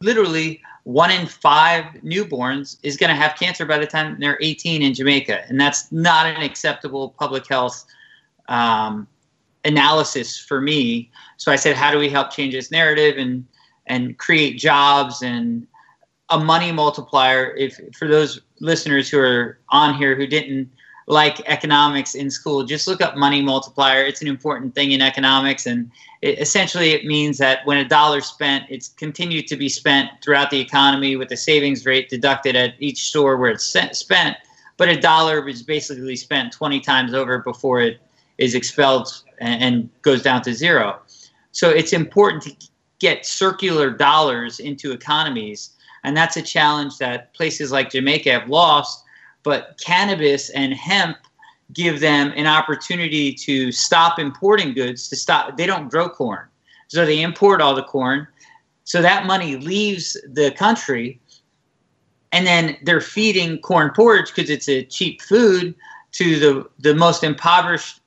literally 0.00 0.60
one 0.84 1.10
in 1.10 1.26
five 1.26 1.84
newborns 2.02 2.78
is 2.82 2.96
going 2.96 3.10
to 3.10 3.16
have 3.16 3.38
cancer 3.38 3.66
by 3.66 3.78
the 3.78 3.86
time 3.86 4.16
they're 4.18 4.38
18 4.40 4.82
in 4.82 4.94
Jamaica, 4.94 5.46
and 5.48 5.60
that's 5.60 5.92
not 5.92 6.26
an 6.26 6.42
acceptable 6.42 7.10
public 7.18 7.46
health 7.46 7.84
um, 8.48 9.06
analysis 9.64 10.38
for 10.38 10.60
me. 10.60 11.10
So 11.36 11.52
I 11.52 11.56
said, 11.56 11.76
how 11.76 11.90
do 11.90 11.98
we 11.98 12.08
help 12.08 12.30
change 12.30 12.54
this 12.54 12.70
narrative 12.70 13.18
and 13.18 13.46
and 13.86 14.18
create 14.18 14.58
jobs 14.58 15.22
and 15.22 15.66
a 16.30 16.38
money 16.38 16.72
multiplier? 16.72 17.54
If 17.56 17.78
for 17.96 18.08
those 18.08 18.40
listeners 18.60 19.10
who 19.10 19.18
are 19.18 19.58
on 19.68 19.94
here 19.94 20.14
who 20.14 20.26
didn't 20.26 20.70
like 21.08 21.40
economics 21.46 22.14
in 22.14 22.30
school, 22.30 22.64
just 22.64 22.86
look 22.86 23.00
up 23.00 23.16
money 23.16 23.40
multiplier. 23.40 24.04
It's 24.04 24.20
an 24.20 24.28
important 24.28 24.74
thing 24.74 24.92
in 24.92 25.00
economics, 25.00 25.64
and 25.64 25.90
it, 26.20 26.38
essentially 26.38 26.90
it 26.90 27.06
means 27.06 27.38
that 27.38 27.64
when 27.64 27.78
a 27.78 27.88
dollar 27.88 28.20
spent, 28.20 28.66
it's 28.68 28.88
continued 28.88 29.46
to 29.46 29.56
be 29.56 29.70
spent 29.70 30.10
throughout 30.22 30.50
the 30.50 30.60
economy 30.60 31.16
with 31.16 31.30
the 31.30 31.36
savings 31.36 31.86
rate 31.86 32.10
deducted 32.10 32.56
at 32.56 32.74
each 32.78 33.08
store 33.08 33.38
where 33.38 33.50
it's 33.50 33.64
spent. 33.64 34.36
But 34.76 34.90
a 34.90 35.00
dollar 35.00 35.48
is 35.48 35.62
basically 35.62 36.14
spent 36.14 36.52
20 36.52 36.80
times 36.80 37.14
over 37.14 37.38
before 37.38 37.80
it 37.80 38.00
is 38.36 38.54
expelled 38.54 39.08
and, 39.40 39.62
and 39.62 40.02
goes 40.02 40.22
down 40.22 40.42
to 40.42 40.52
zero. 40.52 41.00
So 41.52 41.70
it's 41.70 41.94
important 41.94 42.42
to 42.44 42.68
get 42.98 43.24
circular 43.24 43.90
dollars 43.90 44.60
into 44.60 44.92
economies, 44.92 45.70
and 46.04 46.14
that's 46.14 46.36
a 46.36 46.42
challenge 46.42 46.98
that 46.98 47.32
places 47.32 47.72
like 47.72 47.90
Jamaica 47.90 48.30
have 48.30 48.50
lost 48.50 49.04
but 49.48 49.80
cannabis 49.82 50.50
and 50.50 50.74
hemp 50.74 51.16
give 51.72 52.00
them 52.00 52.34
an 52.36 52.46
opportunity 52.46 53.32
to 53.32 53.72
stop 53.72 54.18
importing 54.18 54.74
goods 54.74 55.08
to 55.08 55.16
stop 55.16 55.56
they 55.56 55.64
don't 55.64 55.88
grow 55.88 56.06
corn. 56.06 56.46
So 56.88 57.06
they 57.06 57.22
import 57.22 57.62
all 57.62 57.74
the 57.74 57.82
corn. 57.82 58.28
So 58.84 59.00
that 59.00 59.24
money 59.24 59.56
leaves 59.56 60.18
the 60.32 60.50
country 60.50 61.18
and 62.32 62.46
then 62.46 62.76
they're 62.82 63.00
feeding 63.00 63.58
corn 63.60 63.90
porridge 63.96 64.34
because 64.34 64.50
it's 64.50 64.68
a 64.68 64.84
cheap 64.84 65.22
food 65.22 65.74
to 66.12 66.38
the 66.38 66.68
the 66.80 66.94
most 66.94 67.24
impoverished 67.24 68.00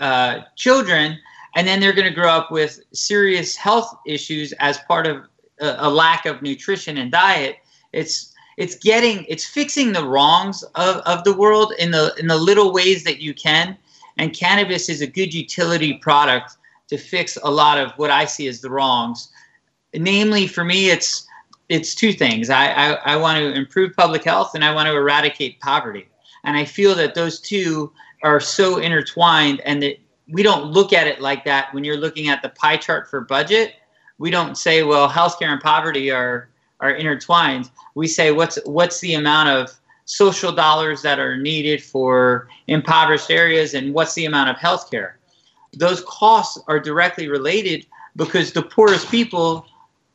uh, 0.00 0.40
children 0.56 1.16
and 1.54 1.66
then 1.66 1.78
they're 1.78 1.92
going 1.92 2.08
to 2.08 2.14
grow 2.14 2.30
up 2.30 2.50
with 2.50 2.80
serious 2.92 3.54
health 3.54 3.96
issues 4.04 4.52
as 4.58 4.78
part 4.88 5.06
of 5.06 5.24
a, 5.60 5.76
a 5.78 5.88
lack 5.88 6.26
of 6.26 6.42
nutrition 6.42 6.98
and 6.98 7.12
diet. 7.12 7.56
It's 7.92 8.27
it's 8.58 8.74
getting 8.74 9.24
it's 9.28 9.44
fixing 9.46 9.92
the 9.92 10.04
wrongs 10.04 10.64
of, 10.74 10.96
of 11.06 11.22
the 11.22 11.32
world 11.32 11.72
in 11.78 11.92
the 11.92 12.12
in 12.18 12.26
the 12.26 12.36
little 12.36 12.72
ways 12.72 13.04
that 13.04 13.22
you 13.22 13.32
can. 13.32 13.78
And 14.18 14.34
cannabis 14.34 14.88
is 14.88 15.00
a 15.00 15.06
good 15.06 15.32
utility 15.32 15.94
product 15.94 16.56
to 16.88 16.98
fix 16.98 17.38
a 17.44 17.50
lot 17.50 17.78
of 17.78 17.92
what 17.92 18.10
i 18.10 18.24
see 18.24 18.48
as 18.48 18.60
the 18.60 18.68
wrongs. 18.68 19.28
Namely 19.94 20.48
for 20.48 20.64
me 20.64 20.90
it's 20.90 21.26
it's 21.68 21.94
two 21.94 22.12
things. 22.12 22.50
I 22.50 22.66
i, 22.72 22.92
I 23.12 23.16
want 23.16 23.38
to 23.38 23.52
improve 23.52 23.94
public 23.96 24.24
health 24.24 24.56
and 24.56 24.64
i 24.64 24.74
want 24.74 24.88
to 24.88 24.96
eradicate 24.96 25.60
poverty. 25.60 26.08
And 26.42 26.56
i 26.56 26.64
feel 26.64 26.96
that 26.96 27.14
those 27.14 27.40
two 27.40 27.92
are 28.24 28.40
so 28.40 28.78
intertwined 28.78 29.60
and 29.60 29.80
that 29.84 30.00
we 30.30 30.42
don't 30.42 30.64
look 30.64 30.92
at 30.92 31.06
it 31.06 31.20
like 31.20 31.44
that. 31.44 31.72
When 31.72 31.84
you're 31.84 31.96
looking 31.96 32.28
at 32.28 32.42
the 32.42 32.48
pie 32.50 32.76
chart 32.76 33.08
for 33.08 33.20
budget 33.20 33.76
we 34.18 34.32
don't 34.32 34.58
say 34.58 34.82
well 34.82 35.08
healthcare 35.08 35.52
and 35.52 35.60
poverty 35.60 36.10
are 36.10 36.48
are 36.80 36.90
intertwined. 36.90 37.70
We 37.94 38.06
say 38.06 38.30
what's 38.30 38.58
what's 38.64 39.00
the 39.00 39.14
amount 39.14 39.48
of 39.48 39.78
social 40.08 40.52
dollars 40.52 41.02
that 41.02 41.18
are 41.18 41.36
needed 41.36 41.82
for 41.82 42.48
impoverished 42.66 43.30
areas 43.30 43.74
and 43.74 43.92
what's 43.92 44.14
the 44.14 44.24
amount 44.24 44.48
of 44.48 44.56
health 44.56 44.90
care. 44.90 45.18
Those 45.74 46.02
costs 46.06 46.58
are 46.66 46.80
directly 46.80 47.28
related 47.28 47.86
because 48.16 48.52
the 48.52 48.62
poorest 48.62 49.10
people 49.10 49.66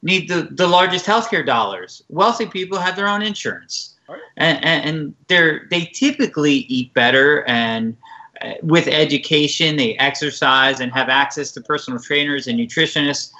need 0.01 0.27
the, 0.27 0.48
the 0.51 0.67
largest 0.67 1.05
healthcare 1.05 1.46
dollars. 1.46 2.03
Wealthy 2.10 2.48
people 2.48 2.79
have 2.79 2.96
their 2.96 3.08
own 3.08 3.22
insurance. 3.22 3.93
Right. 4.10 4.20
And, 4.36 4.65
and, 4.65 5.15
they're, 5.27 5.67
they 5.70 5.86
typically 5.86 6.53
eat 6.53 6.93
better 6.93 7.43
and 7.46 7.96
uh, 8.41 8.53
with 8.63 8.88
education, 8.88 9.77
they 9.77 9.96
exercise 9.98 10.79
and 10.79 10.91
have 10.91 11.08
access 11.08 11.51
to 11.51 11.62
personal 11.62 12.00
trainers 12.00 12.48
and 12.48 12.60
nutritionists 12.60 13.32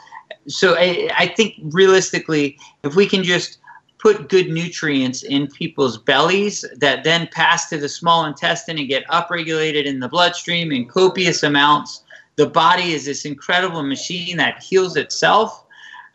so 0.47 0.75
I, 0.77 1.09
I 1.17 1.27
think 1.27 1.55
realistically, 1.62 2.57
if 2.83 2.95
we 2.95 3.07
can 3.07 3.23
just 3.23 3.59
put 4.03 4.27
good 4.27 4.50
nutrients 4.50 5.23
in 5.23 5.47
people's 5.47 5.97
bellies 5.97 6.65
that 6.75 7.05
then 7.05 7.29
pass 7.31 7.69
to 7.69 7.77
the 7.77 7.88
small 7.88 8.25
intestine 8.25 8.77
and 8.77 8.89
get 8.89 9.07
upregulated 9.07 9.85
in 9.85 10.01
the 10.01 10.09
bloodstream 10.09 10.73
in 10.73 10.85
copious 10.85 11.41
amounts. 11.41 12.03
The 12.35 12.47
body 12.47 12.91
is 12.91 13.05
this 13.05 13.23
incredible 13.23 13.81
machine 13.81 14.35
that 14.38 14.62
heals 14.62 14.97
itself 14.97 15.65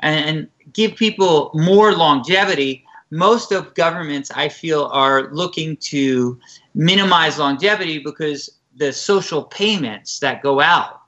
and, 0.01 0.49
give 0.75 0.97
people 0.97 1.51
more 1.55 1.95
longevity. 1.95 2.85
Most 3.11 3.53
of 3.53 3.73
governments, 3.73 4.31
I 4.35 4.51
feel, 4.51 4.91
are 4.93 5.33
looking 5.33 5.79
to 5.79 6.39
minimize 6.75 7.39
longevity 7.39 7.99
because 7.99 8.51
the 8.77 8.93
social 8.93 9.45
payments 9.45 10.19
that 10.19 10.43
go 10.43 10.61
out. 10.61 11.01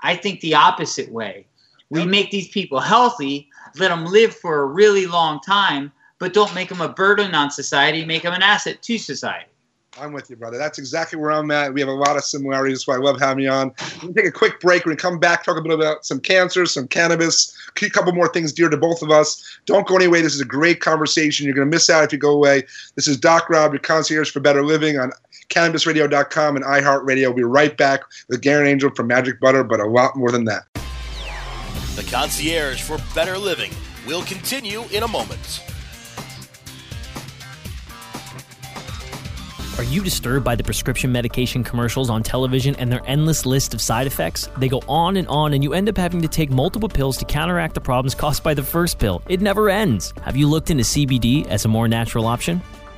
I 0.00 0.16
think 0.16 0.40
the 0.40 0.54
opposite 0.54 1.12
way. 1.12 1.46
We 1.92 2.06
make 2.06 2.30
these 2.30 2.48
people 2.48 2.80
healthy, 2.80 3.50
let 3.76 3.88
them 3.88 4.06
live 4.06 4.34
for 4.34 4.62
a 4.62 4.66
really 4.66 5.06
long 5.06 5.40
time, 5.40 5.92
but 6.18 6.32
don't 6.32 6.54
make 6.54 6.70
them 6.70 6.80
a 6.80 6.88
burden 6.88 7.34
on 7.34 7.50
society, 7.50 8.02
make 8.02 8.22
them 8.22 8.32
an 8.32 8.42
asset 8.42 8.80
to 8.80 8.96
society. 8.96 9.50
I'm 10.00 10.14
with 10.14 10.30
you, 10.30 10.36
brother. 10.36 10.56
That's 10.56 10.78
exactly 10.78 11.18
where 11.18 11.32
I'm 11.32 11.50
at. 11.50 11.74
We 11.74 11.80
have 11.80 11.90
a 11.90 11.92
lot 11.92 12.16
of 12.16 12.24
similarities. 12.24 12.86
Why 12.86 12.94
I 12.94 12.98
love 12.98 13.20
having 13.20 13.44
you 13.44 13.50
on. 13.50 13.74
To 13.74 14.10
take 14.14 14.24
a 14.24 14.32
quick 14.32 14.58
break. 14.58 14.86
We're 14.86 14.92
going 14.92 14.96
to 14.96 15.02
come 15.02 15.18
back, 15.18 15.44
talk 15.44 15.58
a 15.58 15.60
bit 15.60 15.70
about 15.70 16.06
some 16.06 16.18
cancer, 16.18 16.64
some 16.64 16.88
cannabis, 16.88 17.54
a 17.82 17.90
couple 17.90 18.14
more 18.14 18.28
things 18.28 18.54
dear 18.54 18.70
to 18.70 18.76
both 18.78 19.02
of 19.02 19.10
us. 19.10 19.60
Don't 19.66 19.86
go 19.86 19.96
anyway. 19.96 20.22
This 20.22 20.34
is 20.34 20.40
a 20.40 20.46
great 20.46 20.80
conversation. 20.80 21.44
You're 21.44 21.54
going 21.54 21.70
to 21.70 21.76
miss 21.76 21.90
out 21.90 22.04
if 22.04 22.12
you 22.12 22.18
go 22.18 22.30
away. 22.30 22.62
This 22.94 23.06
is 23.06 23.18
Doc 23.18 23.50
Rob, 23.50 23.74
your 23.74 23.80
concierge 23.80 24.30
for 24.30 24.40
better 24.40 24.64
living 24.64 24.98
on 24.98 25.12
cannabisradio.com 25.50 26.56
and 26.56 26.64
iHeartRadio. 26.64 27.26
We'll 27.26 27.34
be 27.34 27.42
right 27.42 27.76
back 27.76 28.00
with 28.30 28.40
Garrett 28.40 28.68
Angel 28.68 28.88
from 28.94 29.08
Magic 29.08 29.40
Butter, 29.40 29.62
but 29.62 29.78
a 29.78 29.86
lot 29.86 30.16
more 30.16 30.30
than 30.30 30.46
that. 30.46 30.71
The 31.94 32.02
concierge 32.04 32.80
for 32.80 32.96
better 33.14 33.36
living 33.36 33.70
will 34.06 34.22
continue 34.22 34.84
in 34.92 35.02
a 35.02 35.08
moment. 35.08 35.62
Are 39.76 39.84
you 39.84 40.02
disturbed 40.02 40.42
by 40.42 40.54
the 40.54 40.64
prescription 40.64 41.12
medication 41.12 41.62
commercials 41.62 42.08
on 42.08 42.22
television 42.22 42.74
and 42.76 42.90
their 42.90 43.02
endless 43.06 43.44
list 43.44 43.74
of 43.74 43.82
side 43.82 44.06
effects? 44.06 44.48
They 44.56 44.68
go 44.68 44.80
on 44.88 45.18
and 45.18 45.28
on, 45.28 45.52
and 45.52 45.62
you 45.62 45.74
end 45.74 45.88
up 45.90 45.98
having 45.98 46.22
to 46.22 46.28
take 46.28 46.50
multiple 46.50 46.88
pills 46.88 47.18
to 47.18 47.26
counteract 47.26 47.74
the 47.74 47.80
problems 47.80 48.14
caused 48.14 48.42
by 48.42 48.54
the 48.54 48.62
first 48.62 48.98
pill. 48.98 49.20
It 49.28 49.42
never 49.42 49.68
ends. 49.68 50.14
Have 50.22 50.36
you 50.36 50.48
looked 50.48 50.70
into 50.70 50.84
CBD 50.84 51.46
as 51.48 51.66
a 51.66 51.68
more 51.68 51.88
natural 51.88 52.26
option? 52.26 52.62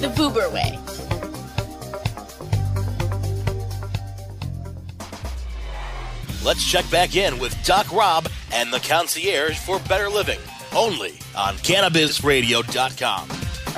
the 0.00 0.08
Vuber 0.08 0.50
way. 0.52 0.78
Let's 6.42 6.68
check 6.68 6.90
back 6.90 7.16
in 7.16 7.38
with 7.38 7.54
Doc 7.64 7.92
Rob 7.92 8.26
and 8.52 8.72
the 8.72 8.80
concierge 8.80 9.58
for 9.58 9.78
better 9.80 10.08
living, 10.08 10.40
only 10.74 11.12
on 11.36 11.56
CannabisRadio.com. 11.56 13.28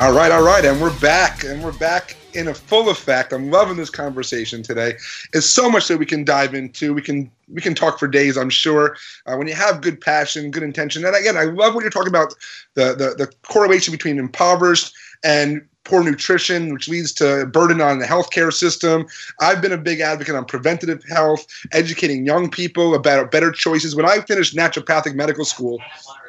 All 0.01 0.13
right, 0.13 0.31
all 0.31 0.45
right, 0.45 0.65
and 0.65 0.81
we're 0.81 0.99
back, 1.01 1.45
and 1.45 1.63
we're 1.63 1.77
back 1.77 2.17
in 2.35 2.49
a 2.49 2.55
full 2.55 2.89
effect. 2.89 3.33
I'm 3.33 3.51
loving 3.51 3.77
this 3.77 3.91
conversation 3.91 4.63
today. 4.63 4.95
It's 5.33 5.47
so 5.47 5.69
much 5.69 5.89
that 5.89 5.99
we 5.99 6.07
can 6.07 6.25
dive 6.25 6.55
into. 6.55 6.95
We 6.95 7.03
can 7.03 7.31
we 7.53 7.61
can 7.61 7.75
talk 7.75 7.99
for 7.99 8.09
days. 8.09 8.37
I'm 8.37 8.49
sure. 8.49 8.97
Uh, 9.27 9.37
when 9.37 9.49
you 9.49 9.55
have 9.55 9.81
good 9.81 10.01
passion, 10.01 10.51
good 10.51 10.63
intention, 10.63 11.05
and 11.05 11.15
again, 11.15 11.37
I 11.37 11.45
love 11.45 11.75
what 11.75 11.83
you're 11.83 11.91
talking 11.91 12.09
about 12.09 12.35
the 12.75 12.95
the, 12.95 13.27
the 13.27 13.33
correlation 13.43 13.93
between 13.93 14.19
impoverished 14.19 14.95
and 15.25 15.67
poor 15.85 16.05
nutrition, 16.05 16.73
which 16.73 16.89
leads 16.89 17.13
to 17.13 17.47
burden 17.47 17.81
on 17.81 17.99
the 17.99 18.07
healthcare 18.07 18.53
system. 18.53 19.07
I've 19.41 19.61
been 19.61 19.73
a 19.73 19.79
big 19.79 20.01
advocate 20.01 20.35
on 20.35 20.45
preventative 20.45 21.03
health, 21.09 21.47
educating 21.73 22.25
young 22.25 22.51
people 22.51 22.95
about 22.95 23.31
better 23.31 23.51
choices. 23.51 23.97
When 23.97 24.07
I 24.07 24.21
finished 24.21 24.55
naturopathic 24.55 25.15
medical 25.15 25.45
school 25.45 25.81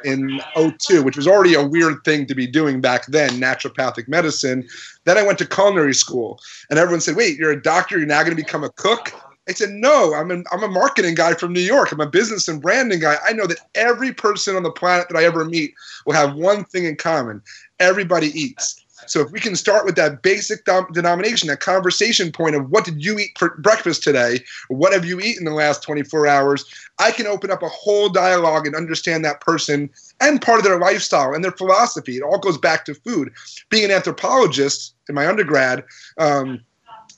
in 0.03 0.41
02, 0.55 1.03
which 1.03 1.17
was 1.17 1.27
already 1.27 1.53
a 1.53 1.65
weird 1.65 2.03
thing 2.03 2.25
to 2.27 2.35
be 2.35 2.47
doing 2.47 2.81
back 2.81 3.05
then, 3.07 3.29
naturopathic 3.31 4.07
medicine, 4.07 4.67
then 5.05 5.17
I 5.17 5.23
went 5.23 5.37
to 5.39 5.45
culinary 5.45 5.93
school, 5.93 6.39
and 6.69 6.79
everyone 6.79 7.01
said, 7.01 7.15
"Wait, 7.15 7.37
you're 7.37 7.51
a 7.51 7.61
doctor. 7.61 7.97
You're 7.97 8.07
now 8.07 8.23
going 8.23 8.35
to 8.35 8.43
become 8.43 8.63
a 8.63 8.69
cook." 8.69 9.13
I 9.47 9.51
said, 9.51 9.71
no, 9.71 10.13
I'm, 10.13 10.31
an, 10.31 10.45
I'm 10.53 10.63
a 10.63 10.69
marketing 10.69 11.15
guy 11.15 11.33
from 11.33 11.51
New 11.51 11.59
York. 11.59 11.91
I'm 11.91 11.99
a 11.99 12.07
business 12.09 12.47
and 12.47 12.61
branding 12.61 13.01
guy. 13.01 13.17
I 13.27 13.33
know 13.33 13.45
that 13.45 13.59
every 13.75 14.13
person 14.13 14.55
on 14.55 14.63
the 14.63 14.71
planet 14.71 15.09
that 15.09 15.17
I 15.17 15.25
ever 15.25 15.43
meet 15.43 15.73
will 16.05 16.13
have 16.13 16.35
one 16.35 16.63
thing 16.63 16.85
in 16.85 16.95
common 16.95 17.41
everybody 17.79 18.27
eats. 18.27 18.82
So 19.09 19.21
if 19.21 19.31
we 19.31 19.39
can 19.39 19.55
start 19.55 19.85
with 19.85 19.95
that 19.95 20.21
basic 20.21 20.65
dom- 20.65 20.91
denomination, 20.93 21.47
that 21.47 21.59
conversation 21.59 22.31
point 22.31 22.55
of 22.55 22.69
what 22.69 22.85
did 22.85 23.03
you 23.03 23.19
eat 23.19 23.37
for 23.37 23.57
breakfast 23.57 24.03
today? 24.03 24.39
What 24.67 24.93
have 24.93 25.05
you 25.05 25.19
eaten 25.19 25.45
in 25.47 25.53
the 25.53 25.57
last 25.57 25.83
24 25.83 26.27
hours? 26.27 26.65
I 26.99 27.11
can 27.11 27.27
open 27.27 27.51
up 27.51 27.63
a 27.63 27.69
whole 27.69 28.09
dialogue 28.09 28.67
and 28.67 28.75
understand 28.75 29.25
that 29.25 29.41
person 29.41 29.89
and 30.21 30.41
part 30.41 30.59
of 30.59 30.63
their 30.63 30.79
lifestyle 30.79 31.33
and 31.33 31.43
their 31.43 31.51
philosophy. 31.51 32.17
It 32.17 32.23
all 32.23 32.39
goes 32.39 32.57
back 32.57 32.85
to 32.85 32.93
food. 32.93 33.31
Being 33.69 33.85
an 33.85 33.91
anthropologist 33.91 34.95
in 35.09 35.15
my 35.15 35.27
undergrad, 35.27 35.83
um, 36.17 36.61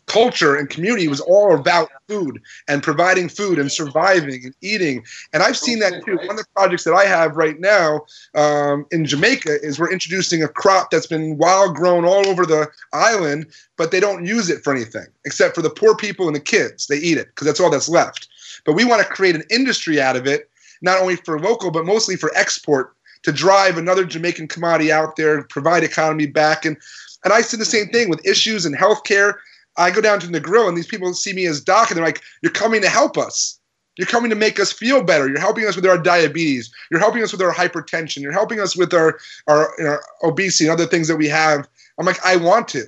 culture 0.07 0.55
and 0.55 0.69
community 0.69 1.07
was 1.07 1.19
all 1.21 1.55
about 1.55 1.89
food 2.07 2.41
and 2.67 2.83
providing 2.83 3.29
food 3.29 3.57
and 3.57 3.71
surviving 3.71 4.45
and 4.45 4.55
eating. 4.61 5.03
And 5.33 5.41
I've 5.41 5.57
seen 5.57 5.79
that 5.79 6.05
too. 6.05 6.17
One 6.17 6.31
of 6.31 6.37
the 6.37 6.45
projects 6.55 6.83
that 6.83 6.93
I 6.93 7.05
have 7.05 7.35
right 7.35 7.59
now 7.59 8.01
um, 8.35 8.85
in 8.91 9.05
Jamaica 9.05 9.61
is 9.61 9.79
we're 9.79 9.91
introducing 9.91 10.43
a 10.43 10.47
crop 10.47 10.91
that's 10.91 11.07
been 11.07 11.37
wild 11.37 11.75
grown 11.75 12.05
all 12.05 12.27
over 12.27 12.45
the 12.45 12.67
island, 12.93 13.47
but 13.77 13.91
they 13.91 13.99
don't 13.99 14.25
use 14.25 14.49
it 14.49 14.63
for 14.63 14.73
anything 14.73 15.07
except 15.25 15.55
for 15.55 15.61
the 15.61 15.69
poor 15.69 15.95
people 15.95 16.27
and 16.27 16.35
the 16.35 16.41
kids. 16.41 16.87
They 16.87 16.97
eat 16.97 17.17
it 17.17 17.27
because 17.27 17.47
that's 17.47 17.59
all 17.59 17.71
that's 17.71 17.89
left. 17.89 18.27
But 18.65 18.73
we 18.73 18.85
want 18.85 19.01
to 19.01 19.07
create 19.07 19.35
an 19.35 19.43
industry 19.49 19.99
out 19.99 20.15
of 20.15 20.27
it, 20.27 20.49
not 20.81 20.99
only 21.01 21.15
for 21.17 21.39
local, 21.39 21.71
but 21.71 21.85
mostly 21.85 22.15
for 22.15 22.31
export 22.35 22.93
to 23.23 23.31
drive 23.31 23.77
another 23.77 24.05
Jamaican 24.05 24.47
commodity 24.47 24.91
out 24.91 25.15
there, 25.15 25.43
provide 25.43 25.83
economy 25.83 26.27
back. 26.27 26.63
And 26.63 26.77
and 27.23 27.33
I 27.33 27.41
see 27.41 27.57
the 27.57 27.65
same 27.65 27.87
thing 27.87 28.07
with 28.07 28.25
issues 28.25 28.65
in 28.65 28.73
healthcare. 28.73 29.33
I 29.77 29.91
go 29.91 30.01
down 30.01 30.19
to 30.21 30.27
the 30.27 30.39
grill 30.39 30.67
and 30.67 30.77
these 30.77 30.87
people 30.87 31.13
see 31.13 31.33
me 31.33 31.45
as 31.45 31.61
doc 31.61 31.89
and 31.89 31.97
they're 31.97 32.05
like, 32.05 32.21
You're 32.41 32.51
coming 32.51 32.81
to 32.81 32.89
help 32.89 33.17
us. 33.17 33.59
You're 33.97 34.07
coming 34.07 34.29
to 34.29 34.35
make 34.35 34.59
us 34.59 34.71
feel 34.71 35.03
better. 35.03 35.27
You're 35.27 35.39
helping 35.39 35.65
us 35.65 35.75
with 35.75 35.85
our 35.85 35.97
diabetes. 35.97 36.69
You're 36.91 36.99
helping 36.99 37.23
us 37.23 37.31
with 37.31 37.41
our 37.41 37.53
hypertension. 37.53 38.21
You're 38.21 38.33
helping 38.33 38.59
us 38.59 38.75
with 38.75 38.93
our, 38.93 39.19
our, 39.47 39.71
our 39.81 40.03
obesity 40.23 40.65
and 40.65 40.73
other 40.73 40.85
things 40.85 41.07
that 41.07 41.15
we 41.15 41.29
have. 41.29 41.67
I'm 41.97 42.05
like, 42.05 42.23
I 42.25 42.35
want 42.35 42.67
to. 42.69 42.85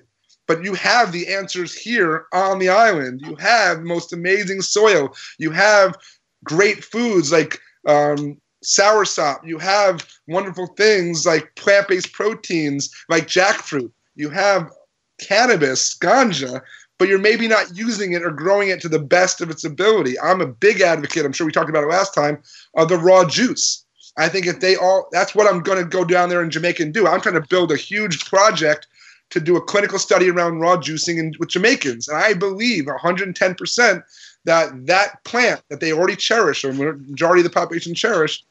But 0.47 0.63
you 0.63 0.73
have 0.73 1.11
the 1.11 1.33
answers 1.33 1.73
here 1.73 2.25
on 2.33 2.59
the 2.59 2.69
island. 2.69 3.21
You 3.21 3.35
have 3.35 3.81
most 3.81 4.11
amazing 4.11 4.61
soil. 4.61 5.13
You 5.37 5.51
have 5.51 5.97
great 6.43 6.83
foods 6.83 7.31
like 7.31 7.59
um, 7.87 8.39
soursop. 8.63 9.45
You 9.45 9.57
have 9.59 10.07
wonderful 10.27 10.67
things 10.67 11.25
like 11.25 11.55
plant 11.55 11.87
based 11.87 12.13
proteins 12.13 12.93
like 13.09 13.27
jackfruit. 13.27 13.91
You 14.15 14.29
have 14.29 14.71
cannabis, 15.19 15.97
ganja, 15.97 16.61
but 16.97 17.07
you're 17.07 17.19
maybe 17.19 17.47
not 17.47 17.75
using 17.75 18.13
it 18.13 18.23
or 18.23 18.31
growing 18.31 18.69
it 18.69 18.81
to 18.81 18.89
the 18.89 18.99
best 18.99 19.41
of 19.41 19.49
its 19.49 19.63
ability. 19.63 20.19
I'm 20.19 20.41
a 20.41 20.47
big 20.47 20.81
advocate, 20.81 21.25
I'm 21.25 21.33
sure 21.33 21.45
we 21.45 21.51
talked 21.51 21.69
about 21.69 21.83
it 21.83 21.89
last 21.89 22.13
time, 22.13 22.41
of 22.75 22.89
the 22.89 22.97
raw 22.97 23.25
juice. 23.25 23.85
I 24.17 24.29
think 24.29 24.47
if 24.47 24.59
they 24.59 24.75
all, 24.75 25.07
that's 25.11 25.35
what 25.35 25.47
I'm 25.47 25.61
going 25.61 25.77
to 25.77 25.85
go 25.85 26.03
down 26.03 26.29
there 26.29 26.41
in 26.41 26.49
Jamaica 26.49 26.83
and 26.83 26.93
do. 26.93 27.07
I'm 27.07 27.21
trying 27.21 27.35
to 27.35 27.47
build 27.47 27.71
a 27.71 27.77
huge 27.77 28.25
project 28.25 28.87
to 29.29 29.39
do 29.39 29.57
a 29.57 29.61
clinical 29.61 29.99
study 29.99 30.29
around 30.29 30.59
raw 30.59 30.77
juicing 30.77 31.19
in, 31.19 31.33
with 31.39 31.49
Jamaicans. 31.49 32.07
And 32.07 32.17
I 32.17 32.33
believe 32.33 32.85
110% 32.85 34.03
that 34.45 34.85
that 34.87 35.23
plant 35.25 35.61
that 35.69 35.81
they 35.81 35.91
already 35.91 36.15
cherish, 36.15 36.63
or 36.63 36.73
majority 36.73 37.41
of 37.41 37.43
the 37.43 37.49
population 37.49 37.93
cherish, 37.93 38.43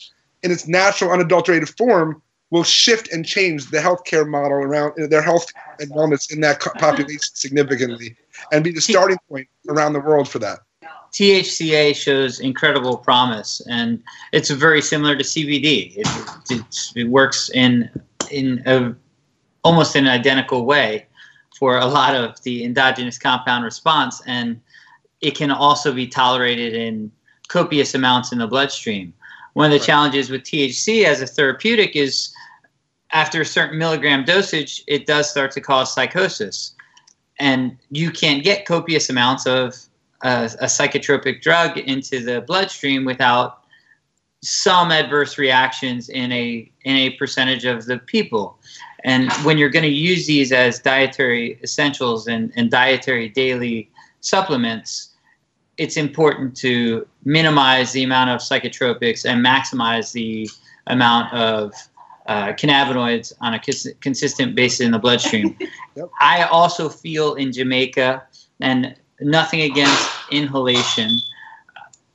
in 0.43 0.53
its 0.53 0.69
natural, 0.69 1.11
unadulterated 1.11 1.69
form, 1.71 2.23
will 2.57 2.65
shift 2.65 3.13
and 3.13 3.27
change 3.27 3.71
the 3.71 3.77
healthcare 3.77 4.27
model 4.27 4.57
around 4.57 4.95
their 5.11 5.21
health 5.21 5.47
and 5.79 5.91
wellness 5.91 6.33
in 6.33 6.41
that 6.41 6.59
population 6.59 7.35
significantly 7.35 8.17
and 8.51 8.65
be 8.65 8.73
the 8.73 8.81
starting 8.81 9.19
point 9.29 9.47
around 9.69 9.93
the 9.93 10.01
world 10.01 10.27
for 10.27 10.39
that. 10.39 10.61
THCA 11.13 11.95
shows 11.95 12.41
incredible 12.41 12.97
promise, 12.97 13.61
and 13.69 14.03
it's 14.33 14.49
very 14.51 14.81
similar 14.81 15.15
to 15.17 15.23
CBD. 15.23 15.93
It, 15.99 16.63
it 16.97 17.09
works 17.09 17.51
in 17.53 17.91
in 18.31 18.63
a, 18.65 18.95
almost 19.63 19.95
an 19.95 20.09
identical 20.09 20.65
way 20.65 21.07
for 21.59 21.79
a 21.79 21.87
lot 21.87 22.15
of 22.15 22.43
the 22.43 22.65
endogenous 22.65 23.19
compound 23.19 23.65
response, 23.65 24.23
and 24.27 24.59
it 25.21 25.35
can 25.37 25.51
also 25.51 25.93
be 25.93 26.07
tolerated 26.07 26.73
in 26.75 27.13
copious 27.49 27.95
amounts 27.95 28.33
in 28.33 28.39
the 28.39 28.47
bloodstream. 28.47 29.13
One 29.53 29.67
of 29.67 29.73
the 29.73 29.79
right. 29.79 29.87
challenges 29.87 30.31
with 30.31 30.43
THC 30.43 31.05
as 31.05 31.21
a 31.21 31.27
therapeutic 31.27 31.97
is 31.97 32.35
after 33.13 33.41
a 33.41 33.45
certain 33.45 33.79
milligram 33.79 34.25
dosage, 34.25 34.83
it 34.87 35.07
does 35.07 35.31
start 35.31 35.53
to 35.53 35.61
cause 35.61 35.95
psychosis. 35.95 36.75
And 37.39 37.77
you 37.91 38.11
can't 38.11 38.43
get 38.43 38.67
copious 38.67 39.11
amounts 39.11 39.47
of 39.47 39.77
a, 40.23 40.51
a 40.61 40.67
psychotropic 40.67 41.43
drug 41.43 41.79
into 41.79 42.21
the 42.23 42.41
bloodstream 42.41 43.05
without 43.05 43.65
some 44.43 44.93
adverse 44.93 45.39
reactions 45.39 46.09
in 46.09 46.31
a 46.33 46.71
in 46.85 46.97
a 46.97 47.11
percentage 47.11 47.65
of 47.65 47.87
the 47.87 47.99
people. 47.99 48.59
And 49.05 49.33
when 49.45 49.59
you're 49.59 49.71
going 49.71 49.85
to 49.85 49.89
use 49.89 50.27
these 50.27 50.53
as 50.53 50.81
dietary 50.81 51.61
essentials 51.63 52.27
and, 52.27 52.53
and 52.57 52.71
dietary 52.71 53.29
daily 53.29 53.91
supplements, 54.21 55.11
it's 55.79 55.97
important 55.97 56.57
to 56.57 57.07
minimize 57.25 57.93
the 57.93 58.03
amount 58.03 58.31
of 58.31 58.41
psychotropics 58.41 59.25
and 59.25 59.45
maximize 59.45 60.13
the 60.13 60.49
amount 60.87 61.33
of 61.33 61.73
uh, 62.29 62.53
cannabinoids 62.53 63.33
on 63.41 63.55
a 63.55 63.59
cons- 63.59 63.89
consistent 64.01 64.55
basis 64.55 64.81
in 64.81 64.91
the 64.91 64.99
bloodstream. 64.99 65.57
yep. 65.95 66.11
I 66.21 66.45
also 66.45 66.89
feel 66.89 67.35
in 67.35 67.53
Jamaica, 67.53 68.23
and 68.61 68.95
nothing 69.21 69.63
against 69.63 70.11
inhalation, 70.31 71.19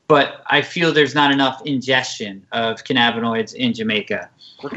but 0.07 0.43
I 0.49 0.61
feel 0.61 0.91
there's 0.91 1.15
not 1.15 1.31
enough 1.31 1.61
ingestion 1.65 2.45
of 2.51 2.83
cannabinoids 2.83 3.53
in 3.53 3.73
Jamaica. 3.73 4.29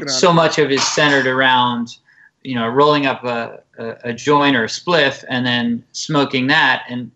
So 0.07 0.33
much 0.33 0.57
of 0.57 0.71
it 0.71 0.75
is 0.75 0.87
centered 0.87 1.27
around, 1.27 1.97
you 2.43 2.55
know, 2.55 2.67
rolling 2.67 3.05
up 3.05 3.23
a, 3.23 3.59
a, 3.77 3.95
a 4.05 4.13
joint 4.13 4.55
or 4.55 4.63
a 4.63 4.67
spliff 4.67 5.23
and 5.29 5.45
then 5.45 5.83
smoking 5.91 6.47
that, 6.47 6.83
and 6.89 7.11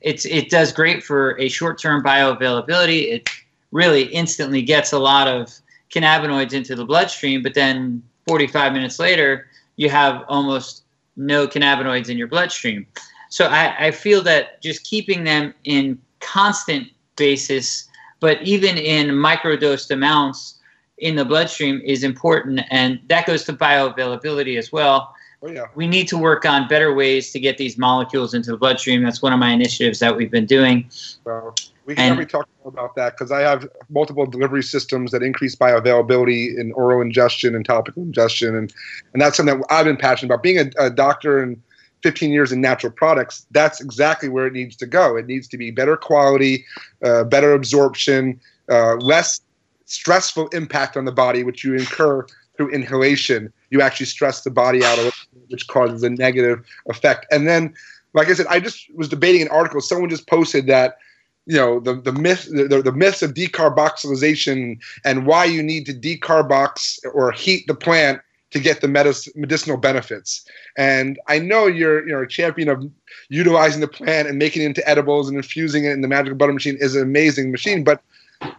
it's 0.00 0.24
it 0.24 0.50
does 0.50 0.72
great 0.72 1.02
for 1.02 1.38
a 1.40 1.48
short-term 1.48 2.02
bioavailability. 2.02 3.12
It 3.12 3.28
really 3.70 4.02
instantly 4.04 4.62
gets 4.62 4.92
a 4.92 4.98
lot 4.98 5.26
of 5.26 5.58
cannabinoids 5.92 6.52
into 6.52 6.74
the 6.74 6.84
bloodstream, 6.84 7.42
but 7.42 7.54
then 7.54 8.02
45 8.26 8.72
minutes 8.72 8.98
later, 8.98 9.46
you 9.76 9.88
have 9.90 10.24
almost 10.28 10.84
no 11.16 11.46
cannabinoids 11.46 12.08
in 12.08 12.16
your 12.16 12.28
bloodstream. 12.28 12.86
So 13.28 13.46
I, 13.46 13.86
I 13.86 13.90
feel 13.90 14.22
that 14.22 14.60
just 14.62 14.84
keeping 14.84 15.24
them 15.24 15.54
in 15.64 15.98
constant 16.20 16.88
basis, 17.16 17.88
but 18.20 18.42
even 18.42 18.76
in 18.76 19.08
microdosed 19.08 19.90
amounts 19.90 20.58
in 20.98 21.16
the 21.16 21.24
bloodstream 21.24 21.80
is 21.84 22.04
important. 22.04 22.60
And 22.70 23.00
that 23.08 23.26
goes 23.26 23.44
to 23.44 23.52
bioavailability 23.52 24.58
as 24.58 24.72
well. 24.72 25.14
Oh, 25.42 25.48
yeah. 25.48 25.66
We 25.74 25.88
need 25.88 26.06
to 26.08 26.16
work 26.16 26.44
on 26.44 26.68
better 26.68 26.94
ways 26.94 27.32
to 27.32 27.40
get 27.40 27.58
these 27.58 27.76
molecules 27.76 28.32
into 28.32 28.52
the 28.52 28.56
bloodstream. 28.56 29.02
That's 29.02 29.20
one 29.20 29.32
of 29.32 29.40
my 29.40 29.50
initiatives 29.50 29.98
that 29.98 30.16
we've 30.16 30.30
been 30.30 30.46
doing. 30.46 30.88
Well, 31.24 31.54
we 31.84 31.94
can 31.94 32.04
And- 32.04 32.10
definitely 32.12 32.30
talk 32.30 32.48
more 32.62 32.72
about 32.72 32.94
that 32.96 33.14
because 33.16 33.32
I 33.32 33.40
have 33.40 33.68
multiple 33.90 34.26
delivery 34.26 34.62
systems 34.62 35.10
that 35.10 35.22
increase 35.22 35.56
bioavailability 35.56 36.56
in 36.58 36.72
oral 36.72 37.00
ingestion 37.00 37.54
and 37.54 37.64
topical 37.64 38.02
ingestion, 38.02 38.54
and 38.54 38.72
and 39.12 39.20
that's 39.22 39.36
something 39.36 39.58
that 39.58 39.66
I've 39.70 39.84
been 39.84 39.96
passionate 39.96 40.32
about. 40.32 40.42
Being 40.42 40.58
a, 40.58 40.86
a 40.86 40.90
doctor 40.90 41.42
and 41.42 41.60
15 42.02 42.30
years 42.30 42.52
in 42.52 42.60
natural 42.60 42.92
products, 42.92 43.46
that's 43.52 43.80
exactly 43.80 44.28
where 44.28 44.46
it 44.46 44.52
needs 44.52 44.76
to 44.76 44.86
go. 44.86 45.16
It 45.16 45.26
needs 45.26 45.46
to 45.48 45.56
be 45.56 45.70
better 45.70 45.96
quality, 45.96 46.64
uh, 47.04 47.24
better 47.24 47.52
absorption, 47.52 48.40
uh, 48.68 48.96
less 48.96 49.40
stressful 49.86 50.48
impact 50.48 50.96
on 50.96 51.04
the 51.04 51.12
body, 51.12 51.44
which 51.44 51.62
you 51.64 51.74
incur 51.74 52.26
through 52.56 52.70
inhalation. 52.70 53.52
You 53.70 53.80
actually 53.82 54.06
stress 54.06 54.42
the 54.42 54.50
body 54.50 54.84
out, 54.84 54.98
a 54.98 55.02
little, 55.02 55.18
which 55.48 55.68
causes 55.68 56.02
a 56.02 56.10
negative 56.10 56.64
effect. 56.86 57.26
And 57.30 57.46
then, 57.46 57.74
like 58.14 58.28
I 58.28 58.34
said, 58.34 58.46
I 58.48 58.60
just 58.60 58.92
was 58.94 59.08
debating 59.08 59.42
an 59.42 59.48
article. 59.48 59.80
Someone 59.80 60.10
just 60.10 60.26
posted 60.26 60.66
that 60.66 60.96
you 61.46 61.56
know 61.56 61.80
the 61.80 61.94
the 61.94 62.12
myth 62.12 62.48
the, 62.50 62.82
the 62.82 62.92
myths 62.92 63.22
of 63.22 63.34
decarboxylation 63.34 64.78
and 65.04 65.26
why 65.26 65.44
you 65.44 65.62
need 65.62 65.86
to 65.86 65.94
decarbox 65.94 66.98
or 67.12 67.32
heat 67.32 67.66
the 67.66 67.74
plant 67.74 68.20
to 68.52 68.60
get 68.60 68.82
the 68.82 68.88
medic- 68.88 69.34
medicinal 69.34 69.78
benefits. 69.78 70.46
And 70.76 71.18
I 71.26 71.38
know 71.38 71.66
you're 71.66 72.06
you 72.06 72.12
know 72.12 72.22
a 72.22 72.26
champion 72.26 72.68
of 72.68 72.84
utilizing 73.28 73.80
the 73.80 73.88
plant 73.88 74.28
and 74.28 74.38
making 74.38 74.62
it 74.62 74.66
into 74.66 74.88
edibles 74.88 75.28
and 75.28 75.36
infusing 75.36 75.84
it 75.84 75.92
in 75.92 76.00
the 76.00 76.08
magical 76.08 76.36
butter 76.36 76.52
machine 76.52 76.76
is 76.80 76.94
an 76.94 77.02
amazing 77.02 77.50
machine, 77.50 77.82
but 77.82 78.02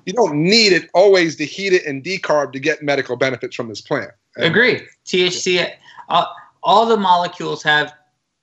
you 0.06 0.14
don't 0.14 0.36
need 0.36 0.72
it 0.74 0.90
always 0.94 1.36
to 1.38 1.46
heat 1.46 1.74
it 1.74 1.86
and 1.86 2.04
decarb 2.04 2.54
to 2.54 2.60
get 2.60 2.82
medical 2.82 3.16
benefits 3.16 3.56
from 3.56 3.70
this 3.70 3.82
plant. 3.82 4.12
And- 4.36 4.46
Agree. 4.46 4.82
THC, 5.06 5.70
uh, 6.10 6.26
all 6.64 6.86
the 6.86 6.98
molecules 6.98 7.62
have 7.64 7.94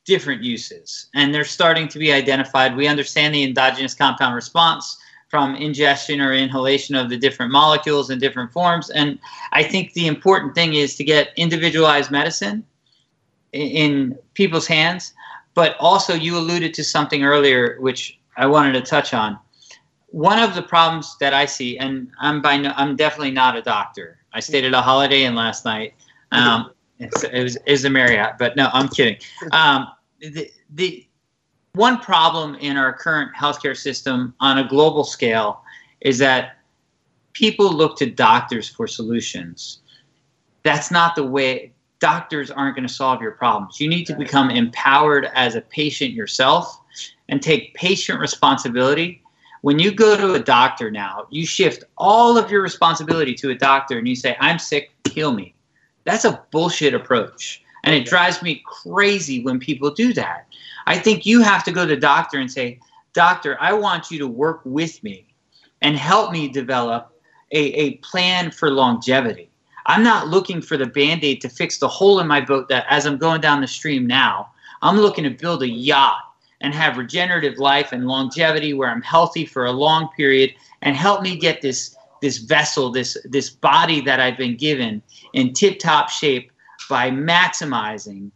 different 0.05 0.43
uses, 0.43 1.07
and 1.15 1.33
they're 1.35 1.45
starting 1.45 1.89
to 1.89 1.99
be 1.99 2.13
identified. 2.13 2.77
We 2.77 2.89
understand 2.89 3.35
the 3.35 3.45
endogenous 3.45 3.95
compound 3.95 4.35
response 4.35 4.99
from 5.29 5.55
ingestion 5.55 6.21
or 6.21 6.33
inhalation 6.33 6.97
of 6.97 7.09
the 7.09 7.17
different 7.17 7.53
molecules 7.53 8.11
in 8.11 8.19
different 8.19 8.53
forms. 8.53 8.91
And 8.91 9.19
I 9.53 9.63
think 9.63 9.93
the 9.93 10.09
important 10.09 10.57
thing 10.57 10.75
is 10.75 10.97
to 10.97 11.05
get 11.05 11.29
individualized 11.37 12.11
medicine 12.11 12.65
in 13.53 14.19
people's 14.35 14.67
hands. 14.67 15.13
But 15.55 15.77
also, 15.79 16.15
you 16.15 16.37
alluded 16.37 16.75
to 16.75 16.85
something 16.85 17.25
earlier, 17.25 17.77
which 17.81 18.19
I 18.37 18.47
wanted 18.47 18.73
to 18.73 18.83
touch 18.83 19.15
on. 19.15 19.39
One 20.09 20.41
of 20.41 20.55
the 20.55 20.63
problems 20.63 21.17
that 21.19 21.35
I 21.35 21.47
see, 21.47 21.79
and 21.79 22.11
I'm 22.21 22.41
by 22.43 22.57
no, 22.57 22.73
I'm 22.77 22.97
definitely 22.97 23.33
not 23.33 23.57
a 23.57 23.63
doctor. 23.63 24.19
I 24.33 24.41
stayed 24.41 24.65
at 24.65 24.75
a 24.75 24.81
Holiday 24.81 25.25
Inn 25.25 25.35
last 25.35 25.65
night. 25.65 25.95
Um, 26.33 26.71
it's, 27.01 27.25
it 27.25 27.43
was 27.43 27.57
is 27.67 27.85
a 27.85 27.91
Marriott, 27.91 28.35
but 28.39 28.57
no, 28.57 28.69
I'm 28.73 28.89
kidding. 28.89 29.17
Um, 29.53 29.89
the 30.21 30.51
the 30.75 31.07
one 31.73 31.99
problem 31.99 32.57
in 32.57 32.77
our 32.77 32.93
current 32.93 33.35
healthcare 33.35 33.77
system 33.77 34.35
on 34.41 34.59
a 34.59 34.69
global 34.69 35.05
scale 35.05 35.63
is 36.01 36.19
that 36.19 36.59
people 37.33 37.73
look 37.73 37.97
to 37.99 38.07
doctors 38.07 38.69
for 38.69 38.87
solutions. 38.87 39.81
That's 40.63 40.91
not 40.91 41.15
the 41.15 41.25
way. 41.25 41.73
Doctors 42.01 42.51
aren't 42.51 42.77
going 42.77 42.89
to 42.89 42.93
solve 42.93 43.21
your 43.21 43.33
problems. 43.33 43.81
You 43.81 43.89
need 43.89 44.05
to 44.07 44.17
become 44.17 44.51
empowered 44.51 45.29
as 45.35 45.55
a 45.55 45.61
patient 45.61 46.13
yourself 46.13 46.81
and 47.29 47.43
take 47.43 47.75
patient 47.75 48.21
responsibility. 48.21 49.23
When 49.63 49.79
you 49.79 49.93
go 49.93 50.17
to 50.17 50.35
a 50.35 50.39
doctor 50.39 50.91
now, 50.91 51.27
you 51.31 51.45
shift 51.45 51.85
all 51.99 52.39
of 52.39 52.51
your 52.51 52.63
responsibility 52.63 53.35
to 53.35 53.51
a 53.51 53.55
doctor 53.55 53.99
and 53.99 54.09
you 54.09 54.17
say, 54.17 54.35
I'm 54.41 54.59
sick, 54.59 54.91
heal 55.13 55.33
me. 55.33 55.55
That's 56.05 56.25
a 56.25 56.43
bullshit 56.51 56.95
approach. 56.95 57.63
And 57.85 57.95
it 57.95 58.07
drives 58.07 58.43
me 58.43 58.63
crazy 58.67 59.43
when 59.43 59.59
people 59.59 59.91
do 59.91 60.13
that. 60.15 60.47
I 60.87 60.99
think 60.99 61.25
you 61.25 61.43
have 61.43 61.65
to 61.65 61.73
go 61.73 61.87
to 61.87 61.95
the 61.95 62.01
doctor 62.01 62.39
and 62.39 62.51
say, 62.51 62.79
Doctor, 63.13 63.57
I 63.61 63.73
want 63.73 64.11
you 64.11 64.19
to 64.19 64.27
work 64.27 64.61
with 64.65 65.03
me 65.03 65.27
and 65.83 65.97
help 65.97 66.31
me 66.31 66.49
develop 66.49 67.13
a, 67.53 67.59
a 67.59 67.95
plan 67.97 68.51
for 68.51 68.71
longevity. 68.71 69.51
I'm 69.87 70.05
not 70.05 70.29
looking 70.29 70.63
for 70.63 70.77
the 70.77 70.87
band 70.87 71.25
aid 71.25 71.41
to 71.41 71.49
fix 71.49 71.79
the 71.79 71.89
hole 71.89 72.21
in 72.21 72.27
my 72.27 72.41
boat 72.41 72.69
that 72.69 72.87
as 72.89 73.07
I'm 73.07 73.17
going 73.17 73.41
down 73.41 73.61
the 73.61 73.67
stream 73.67 74.07
now, 74.07 74.51
I'm 74.83 74.97
looking 74.97 75.25
to 75.25 75.31
build 75.31 75.63
a 75.63 75.69
yacht 75.69 76.23
and 76.61 76.75
have 76.75 76.99
regenerative 76.99 77.59
life 77.59 77.93
and 77.93 78.07
longevity 78.07 78.75
where 78.75 78.91
I'm 78.91 79.03
healthy 79.03 79.47
for 79.47 79.65
a 79.65 79.73
long 79.73 80.09
period 80.17 80.55
and 80.83 80.95
help 80.95 81.23
me 81.23 81.37
get 81.37 81.63
this 81.63 81.97
this 82.21 82.39
vessel, 82.39 82.91
this 82.91 83.17
this 83.25 83.51
body 83.51 84.01
that 84.03 84.21
I've 84.21 84.37
been 84.37 84.57
given 84.57 85.03
in 85.33 85.53
tip-top 85.53 86.11
shape 86.11 86.53
by 86.89 87.11
maximizing 87.11 88.31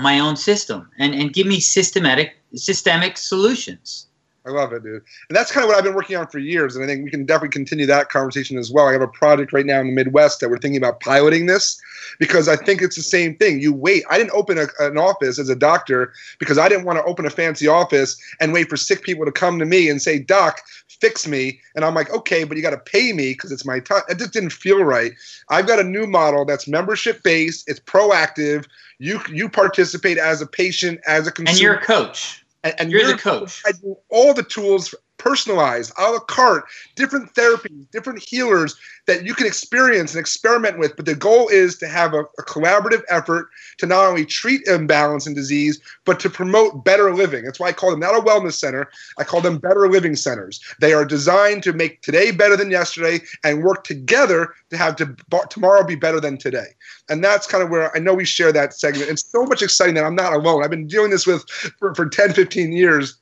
my 0.00 0.20
own 0.20 0.36
system 0.36 0.88
and, 0.98 1.14
and 1.14 1.32
give 1.32 1.46
me 1.46 1.60
systematic 1.60 2.36
systemic 2.54 3.16
solutions. 3.16 4.08
I 4.46 4.50
love 4.50 4.74
it, 4.74 4.82
dude. 4.82 5.02
And 5.28 5.36
that's 5.36 5.50
kind 5.50 5.64
of 5.64 5.68
what 5.68 5.78
I've 5.78 5.84
been 5.84 5.94
working 5.94 6.16
on 6.16 6.26
for 6.26 6.38
years. 6.38 6.76
And 6.76 6.84
I 6.84 6.86
think 6.86 7.02
we 7.02 7.10
can 7.10 7.24
definitely 7.24 7.48
continue 7.48 7.86
that 7.86 8.10
conversation 8.10 8.58
as 8.58 8.70
well. 8.70 8.86
I 8.86 8.92
have 8.92 9.00
a 9.00 9.08
project 9.08 9.54
right 9.54 9.64
now 9.64 9.80
in 9.80 9.86
the 9.86 9.92
Midwest 9.92 10.40
that 10.40 10.50
we're 10.50 10.58
thinking 10.58 10.76
about 10.76 11.00
piloting 11.00 11.46
this 11.46 11.80
because 12.18 12.46
I 12.46 12.56
think 12.56 12.82
it's 12.82 12.96
the 12.96 13.02
same 13.02 13.36
thing. 13.36 13.60
You 13.60 13.72
wait. 13.72 14.04
I 14.10 14.18
didn't 14.18 14.32
open 14.32 14.58
a, 14.58 14.66
an 14.80 14.98
office 14.98 15.38
as 15.38 15.48
a 15.48 15.56
doctor 15.56 16.12
because 16.38 16.58
I 16.58 16.68
didn't 16.68 16.84
want 16.84 16.98
to 16.98 17.04
open 17.04 17.24
a 17.24 17.30
fancy 17.30 17.66
office 17.66 18.20
and 18.38 18.52
wait 18.52 18.68
for 18.68 18.76
sick 18.76 19.02
people 19.02 19.24
to 19.24 19.32
come 19.32 19.58
to 19.58 19.64
me 19.64 19.88
and 19.88 20.02
say, 20.02 20.18
Doc, 20.18 20.60
fix 20.88 21.26
me. 21.26 21.58
And 21.74 21.82
I'm 21.82 21.94
like, 21.94 22.10
okay, 22.10 22.44
but 22.44 22.58
you 22.58 22.62
got 22.62 22.70
to 22.70 22.78
pay 22.78 23.14
me 23.14 23.32
because 23.32 23.50
it's 23.50 23.64
my 23.64 23.80
time. 23.80 24.02
It 24.10 24.18
just 24.18 24.34
didn't 24.34 24.52
feel 24.52 24.84
right. 24.84 25.12
I've 25.48 25.66
got 25.66 25.80
a 25.80 25.84
new 25.84 26.06
model 26.06 26.44
that's 26.44 26.68
membership 26.68 27.22
based, 27.22 27.66
it's 27.66 27.80
proactive. 27.80 28.66
You, 28.98 29.20
you 29.32 29.48
participate 29.48 30.18
as 30.18 30.42
a 30.42 30.46
patient, 30.46 31.00
as 31.06 31.26
a 31.26 31.32
consumer. 31.32 31.50
And 31.50 31.60
you're 31.60 31.74
a 31.74 31.80
coach. 31.80 32.43
And, 32.64 32.74
and 32.78 32.90
You're 32.90 33.06
the 33.06 33.18
coach. 33.18 33.62
I 33.66 33.72
do 33.72 33.96
all 34.08 34.34
the 34.34 34.42
tools 34.42 34.94
personalized, 35.24 35.90
a 35.98 36.10
la 36.10 36.18
carte, 36.18 36.64
different 36.96 37.32
therapies, 37.32 37.90
different 37.90 38.22
healers 38.22 38.76
that 39.06 39.24
you 39.24 39.34
can 39.34 39.46
experience 39.46 40.12
and 40.12 40.20
experiment 40.20 40.78
with. 40.78 40.94
But 40.96 41.06
the 41.06 41.14
goal 41.14 41.48
is 41.48 41.78
to 41.78 41.88
have 41.88 42.12
a, 42.12 42.20
a 42.38 42.42
collaborative 42.42 43.02
effort 43.08 43.48
to 43.78 43.86
not 43.86 44.04
only 44.04 44.26
treat 44.26 44.66
imbalance 44.66 45.26
and 45.26 45.34
disease, 45.34 45.80
but 46.04 46.20
to 46.20 46.28
promote 46.28 46.84
better 46.84 47.14
living. 47.14 47.44
That's 47.44 47.58
why 47.58 47.68
I 47.68 47.72
call 47.72 47.90
them 47.90 48.00
not 48.00 48.14
a 48.14 48.20
wellness 48.20 48.52
center, 48.52 48.90
I 49.18 49.24
call 49.24 49.40
them 49.40 49.56
better 49.56 49.88
living 49.88 50.14
centers. 50.14 50.60
They 50.80 50.92
are 50.92 51.06
designed 51.06 51.62
to 51.62 51.72
make 51.72 52.02
today 52.02 52.30
better 52.30 52.56
than 52.56 52.70
yesterday 52.70 53.20
and 53.44 53.64
work 53.64 53.84
together 53.84 54.52
to 54.68 54.76
have 54.76 54.94
to, 54.96 55.16
tomorrow 55.48 55.84
be 55.84 55.94
better 55.94 56.20
than 56.20 56.36
today. 56.36 56.68
And 57.08 57.24
that's 57.24 57.46
kind 57.46 57.64
of 57.64 57.70
where 57.70 57.96
I 57.96 57.98
know 57.98 58.12
we 58.12 58.26
share 58.26 58.52
that 58.52 58.74
segment. 58.74 59.10
It's 59.10 59.24
so 59.24 59.44
much 59.44 59.62
exciting 59.62 59.94
that 59.94 60.04
I'm 60.04 60.14
not 60.14 60.34
alone. 60.34 60.62
I've 60.62 60.70
been 60.70 60.86
doing 60.86 61.10
this 61.10 61.26
with 61.26 61.48
for, 61.78 61.94
for 61.94 62.06
10, 62.06 62.34
15 62.34 62.72
years. 62.72 63.16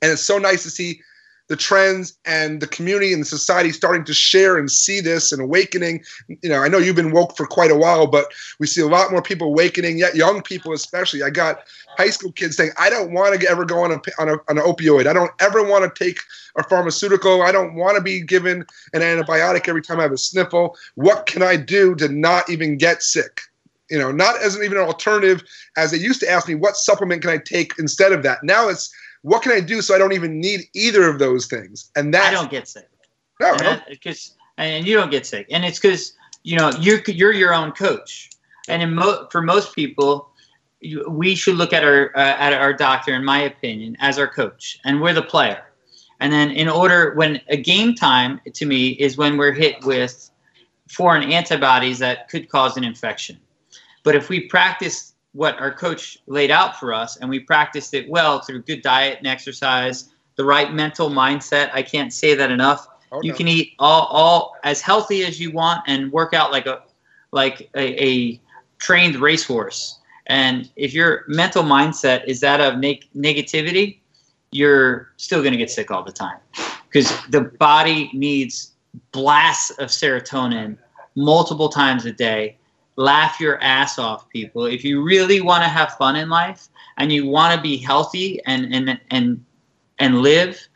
And 0.00 0.12
it's 0.12 0.22
so 0.22 0.38
nice 0.38 0.62
to 0.62 0.70
see 0.70 1.00
the 1.48 1.56
trends 1.56 2.18
and 2.24 2.60
the 2.60 2.66
community 2.66 3.12
and 3.12 3.22
the 3.22 3.26
society 3.26 3.70
starting 3.70 4.04
to 4.04 4.14
share 4.14 4.56
and 4.56 4.70
see 4.70 5.00
this 5.00 5.30
and 5.30 5.40
awakening. 5.40 6.02
You 6.28 6.48
know, 6.48 6.62
I 6.62 6.68
know 6.68 6.78
you've 6.78 6.96
been 6.96 7.12
woke 7.12 7.36
for 7.36 7.46
quite 7.46 7.70
a 7.70 7.76
while, 7.76 8.06
but 8.06 8.26
we 8.58 8.66
see 8.66 8.80
a 8.80 8.86
lot 8.86 9.12
more 9.12 9.22
people 9.22 9.48
awakening, 9.48 9.98
yet 9.98 10.16
young 10.16 10.42
people 10.42 10.72
especially. 10.72 11.22
I 11.22 11.30
got 11.30 11.60
high 11.96 12.10
school 12.10 12.32
kids 12.32 12.56
saying, 12.56 12.72
I 12.78 12.90
don't 12.90 13.12
want 13.12 13.40
to 13.40 13.48
ever 13.48 13.64
go 13.64 13.84
on, 13.84 13.92
a, 13.92 14.00
on, 14.18 14.28
a, 14.28 14.32
on 14.48 14.58
an 14.58 14.64
opioid. 14.64 15.06
I 15.06 15.12
don't 15.12 15.30
ever 15.40 15.62
want 15.62 15.84
to 15.84 16.04
take 16.04 16.18
a 16.56 16.64
pharmaceutical. 16.64 17.42
I 17.42 17.52
don't 17.52 17.74
want 17.74 17.96
to 17.96 18.02
be 18.02 18.20
given 18.20 18.66
an 18.92 19.00
antibiotic 19.02 19.68
every 19.68 19.82
time 19.82 20.00
I 20.00 20.02
have 20.02 20.12
a 20.12 20.18
sniffle. 20.18 20.76
What 20.94 21.26
can 21.26 21.42
I 21.42 21.56
do 21.56 21.94
to 21.96 22.08
not 22.08 22.50
even 22.50 22.76
get 22.76 23.02
sick? 23.02 23.42
You 23.88 24.00
know, 24.00 24.10
not 24.10 24.42
as 24.42 24.56
an, 24.56 24.64
even 24.64 24.78
an 24.78 24.84
alternative, 24.84 25.44
as 25.76 25.92
they 25.92 25.98
used 25.98 26.18
to 26.20 26.28
ask 26.28 26.48
me, 26.48 26.56
what 26.56 26.76
supplement 26.76 27.22
can 27.22 27.30
I 27.30 27.38
take 27.38 27.74
instead 27.78 28.10
of 28.10 28.24
that? 28.24 28.42
Now 28.42 28.68
it's, 28.68 28.92
what 29.22 29.42
can 29.42 29.52
I 29.52 29.60
do 29.60 29.82
so 29.82 29.94
I 29.94 29.98
don't 29.98 30.12
even 30.12 30.40
need 30.40 30.62
either 30.74 31.08
of 31.08 31.18
those 31.18 31.46
things? 31.46 31.90
And 31.96 32.12
that 32.14 32.28
I 32.28 32.30
don't 32.30 32.50
get 32.50 32.68
sick. 32.68 32.88
No, 33.40 33.54
and, 33.62 33.82
because 33.88 34.34
and 34.56 34.86
you 34.86 34.96
don't 34.96 35.10
get 35.10 35.26
sick, 35.26 35.46
and 35.50 35.64
it's 35.64 35.78
because 35.78 36.14
you 36.42 36.56
know 36.56 36.70
you're 36.80 37.00
you're 37.06 37.32
your 37.32 37.54
own 37.54 37.72
coach, 37.72 38.30
and 38.68 38.82
in 38.82 38.94
mo- 38.94 39.28
for 39.30 39.42
most 39.42 39.74
people, 39.74 40.30
you, 40.80 41.04
we 41.08 41.34
should 41.34 41.56
look 41.56 41.72
at 41.72 41.84
our 41.84 42.16
uh, 42.16 42.36
at 42.38 42.52
our 42.52 42.72
doctor, 42.72 43.14
in 43.14 43.24
my 43.24 43.40
opinion, 43.40 43.96
as 44.00 44.18
our 44.18 44.28
coach, 44.28 44.78
and 44.84 45.00
we're 45.00 45.12
the 45.12 45.22
player. 45.22 45.62
And 46.20 46.32
then 46.32 46.50
in 46.50 46.68
order 46.68 47.14
when 47.14 47.40
a 47.48 47.56
game 47.56 47.94
time 47.94 48.40
to 48.54 48.64
me 48.64 48.90
is 48.90 49.18
when 49.18 49.36
we're 49.36 49.52
hit 49.52 49.84
with 49.84 50.30
foreign 50.88 51.30
antibodies 51.30 51.98
that 51.98 52.28
could 52.28 52.48
cause 52.48 52.76
an 52.76 52.84
infection. 52.84 53.38
But 54.02 54.14
if 54.14 54.28
we 54.28 54.40
practice 54.40 55.14
what 55.36 55.60
our 55.60 55.70
coach 55.70 56.18
laid 56.26 56.50
out 56.50 56.80
for 56.80 56.94
us 56.94 57.16
and 57.18 57.28
we 57.28 57.38
practiced 57.38 57.92
it 57.92 58.08
well 58.08 58.40
through 58.40 58.62
good 58.62 58.80
diet 58.80 59.18
and 59.18 59.26
exercise, 59.26 60.08
the 60.36 60.44
right 60.44 60.72
mental 60.72 61.10
mindset, 61.10 61.70
I 61.74 61.82
can't 61.82 62.10
say 62.12 62.34
that 62.34 62.50
enough. 62.50 62.88
Oh, 63.12 63.20
you 63.22 63.32
no. 63.32 63.36
can 63.36 63.48
eat 63.48 63.74
all, 63.78 64.06
all 64.06 64.56
as 64.64 64.80
healthy 64.80 65.24
as 65.24 65.38
you 65.38 65.52
want 65.52 65.82
and 65.86 66.10
work 66.10 66.32
out 66.32 66.50
like 66.52 66.66
a 66.66 66.82
like 67.32 67.68
a, 67.74 68.02
a 68.02 68.40
trained 68.78 69.16
racehorse. 69.16 69.98
And 70.26 70.70
if 70.74 70.94
your 70.94 71.24
mental 71.28 71.62
mindset 71.62 72.26
is 72.26 72.40
that 72.40 72.60
of 72.60 72.78
neg- 72.78 73.06
negativity, 73.14 73.98
you're 74.52 75.12
still 75.18 75.40
going 75.40 75.52
to 75.52 75.58
get 75.58 75.70
sick 75.70 75.90
all 75.90 76.02
the 76.02 76.12
time 76.12 76.38
because 76.88 77.12
the 77.28 77.42
body 77.42 78.10
needs 78.14 78.72
blasts 79.12 79.70
of 79.72 79.90
serotonin 79.90 80.78
multiple 81.14 81.68
times 81.68 82.06
a 82.06 82.12
day 82.12 82.55
laugh 82.96 83.40
your 83.40 83.62
ass 83.62 83.98
off, 83.98 84.28
people. 84.30 84.66
If 84.66 84.84
you 84.84 85.02
really 85.02 85.40
want 85.40 85.62
to 85.62 85.68
have 85.68 85.94
fun 85.94 86.16
in 86.16 86.28
life 86.28 86.68
and 86.96 87.12
you 87.12 87.26
want 87.26 87.54
to 87.54 87.60
be 87.60 87.76
healthy 87.76 88.40
and 88.46 88.74
and 88.74 88.98
and 89.10 89.44
and 89.98 90.20
live 90.20 90.66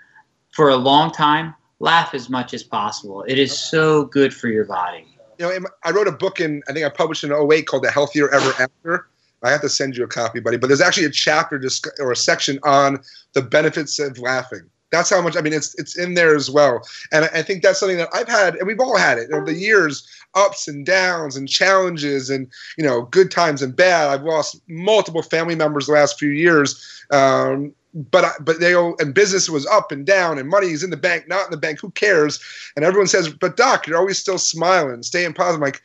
for 0.53 0.69
a 0.71 0.77
long 0.77 1.11
time, 1.11 1.55
laugh 1.79 2.15
as 2.15 2.29
much 2.29 2.55
as 2.55 2.63
possible. 2.63 3.25
It 3.27 3.39
is 3.39 3.57
so 3.57 4.05
good 4.05 4.33
for 4.33 4.49
your 4.49 4.65
body. 4.65 5.07
You 5.39 5.49
know, 5.49 5.67
I 5.85 5.91
wrote 5.91 6.09
a 6.09 6.13
book 6.13 6.41
in 6.41 6.63
I 6.69 6.73
think 6.73 6.87
I 6.87 6.91
published 6.91 7.25
in 7.25 7.33
08 7.33 7.67
called 7.67 7.85
The 7.85 7.91
Healthier 7.91 8.33
Ever 8.33 8.51
After. 8.63 9.07
I 9.43 9.51
have 9.51 9.63
to 9.63 9.71
send 9.71 9.97
you 9.97 10.05
a 10.05 10.09
copy, 10.09 10.39
buddy. 10.39 10.59
But 10.59 10.67
there's 10.67 10.83
actually 10.83 11.07
a 11.07 11.11
chapter 11.11 11.61
or 11.99 12.13
a 12.13 12.17
section 12.17 12.59
on 12.63 13.01
the 13.33 13.41
benefits 13.41 13.99
of 13.99 14.19
laughing. 14.19 14.69
That's 14.91 15.11
how 15.11 15.21
much 15.23 15.37
I 15.37 15.41
mean. 15.41 15.53
It's 15.53 15.75
it's 15.79 15.97
in 15.97 16.15
there 16.15 16.35
as 16.35 16.51
well, 16.51 16.83
and 17.13 17.27
I 17.27 17.43
think 17.43 17.63
that's 17.63 17.79
something 17.79 17.99
that 17.99 18.09
I've 18.13 18.29
had, 18.29 18.57
and 18.57 18.67
we've 18.67 18.81
all 18.81 18.97
had 18.97 19.19
it 19.19 19.31
over 19.31 19.47
the 19.47 19.55
years, 19.55 20.07
ups 20.35 20.67
and 20.69 20.85
downs 20.85 21.37
and 21.37 21.49
challenges, 21.49 22.31
and 22.31 22.49
you 22.77 22.85
know, 22.85 23.03
good 23.03 23.31
times 23.31 23.63
and 23.63 23.75
bad. 23.75 24.09
I've 24.09 24.25
lost 24.25 24.61
multiple 24.69 25.23
family 25.23 25.55
members 25.55 25.87
the 25.87 25.93
last 25.93 26.19
few 26.19 26.31
years, 26.31 27.05
um, 27.11 27.73
but 27.95 28.25
I, 28.25 28.33
but 28.41 28.61
they 28.61 28.75
all, 28.75 28.97
and 28.99 29.15
business 29.15 29.49
was 29.49 29.67
up 29.67 29.93
and 29.93 30.05
down, 30.05 30.39
and 30.39 30.49
money 30.49 30.69
is 30.69 30.83
in 30.83 30.91
the 30.91 30.97
bank, 30.97 31.29
not 31.29 31.47
in 31.47 31.51
the 31.51 31.57
bank. 31.57 31.81
Who 31.81 31.91
cares? 31.91 32.41
And 32.77 32.85
everyone 32.85 33.09
says, 33.09 33.29
but 33.29 33.57
doc, 33.57 33.87
you're 33.87 33.99
always 33.99 34.19
still 34.19 34.39
smiling, 34.39 35.03
staying 35.03 35.35
positive. 35.35 35.57
I'm 35.57 35.61
like, 35.61 35.83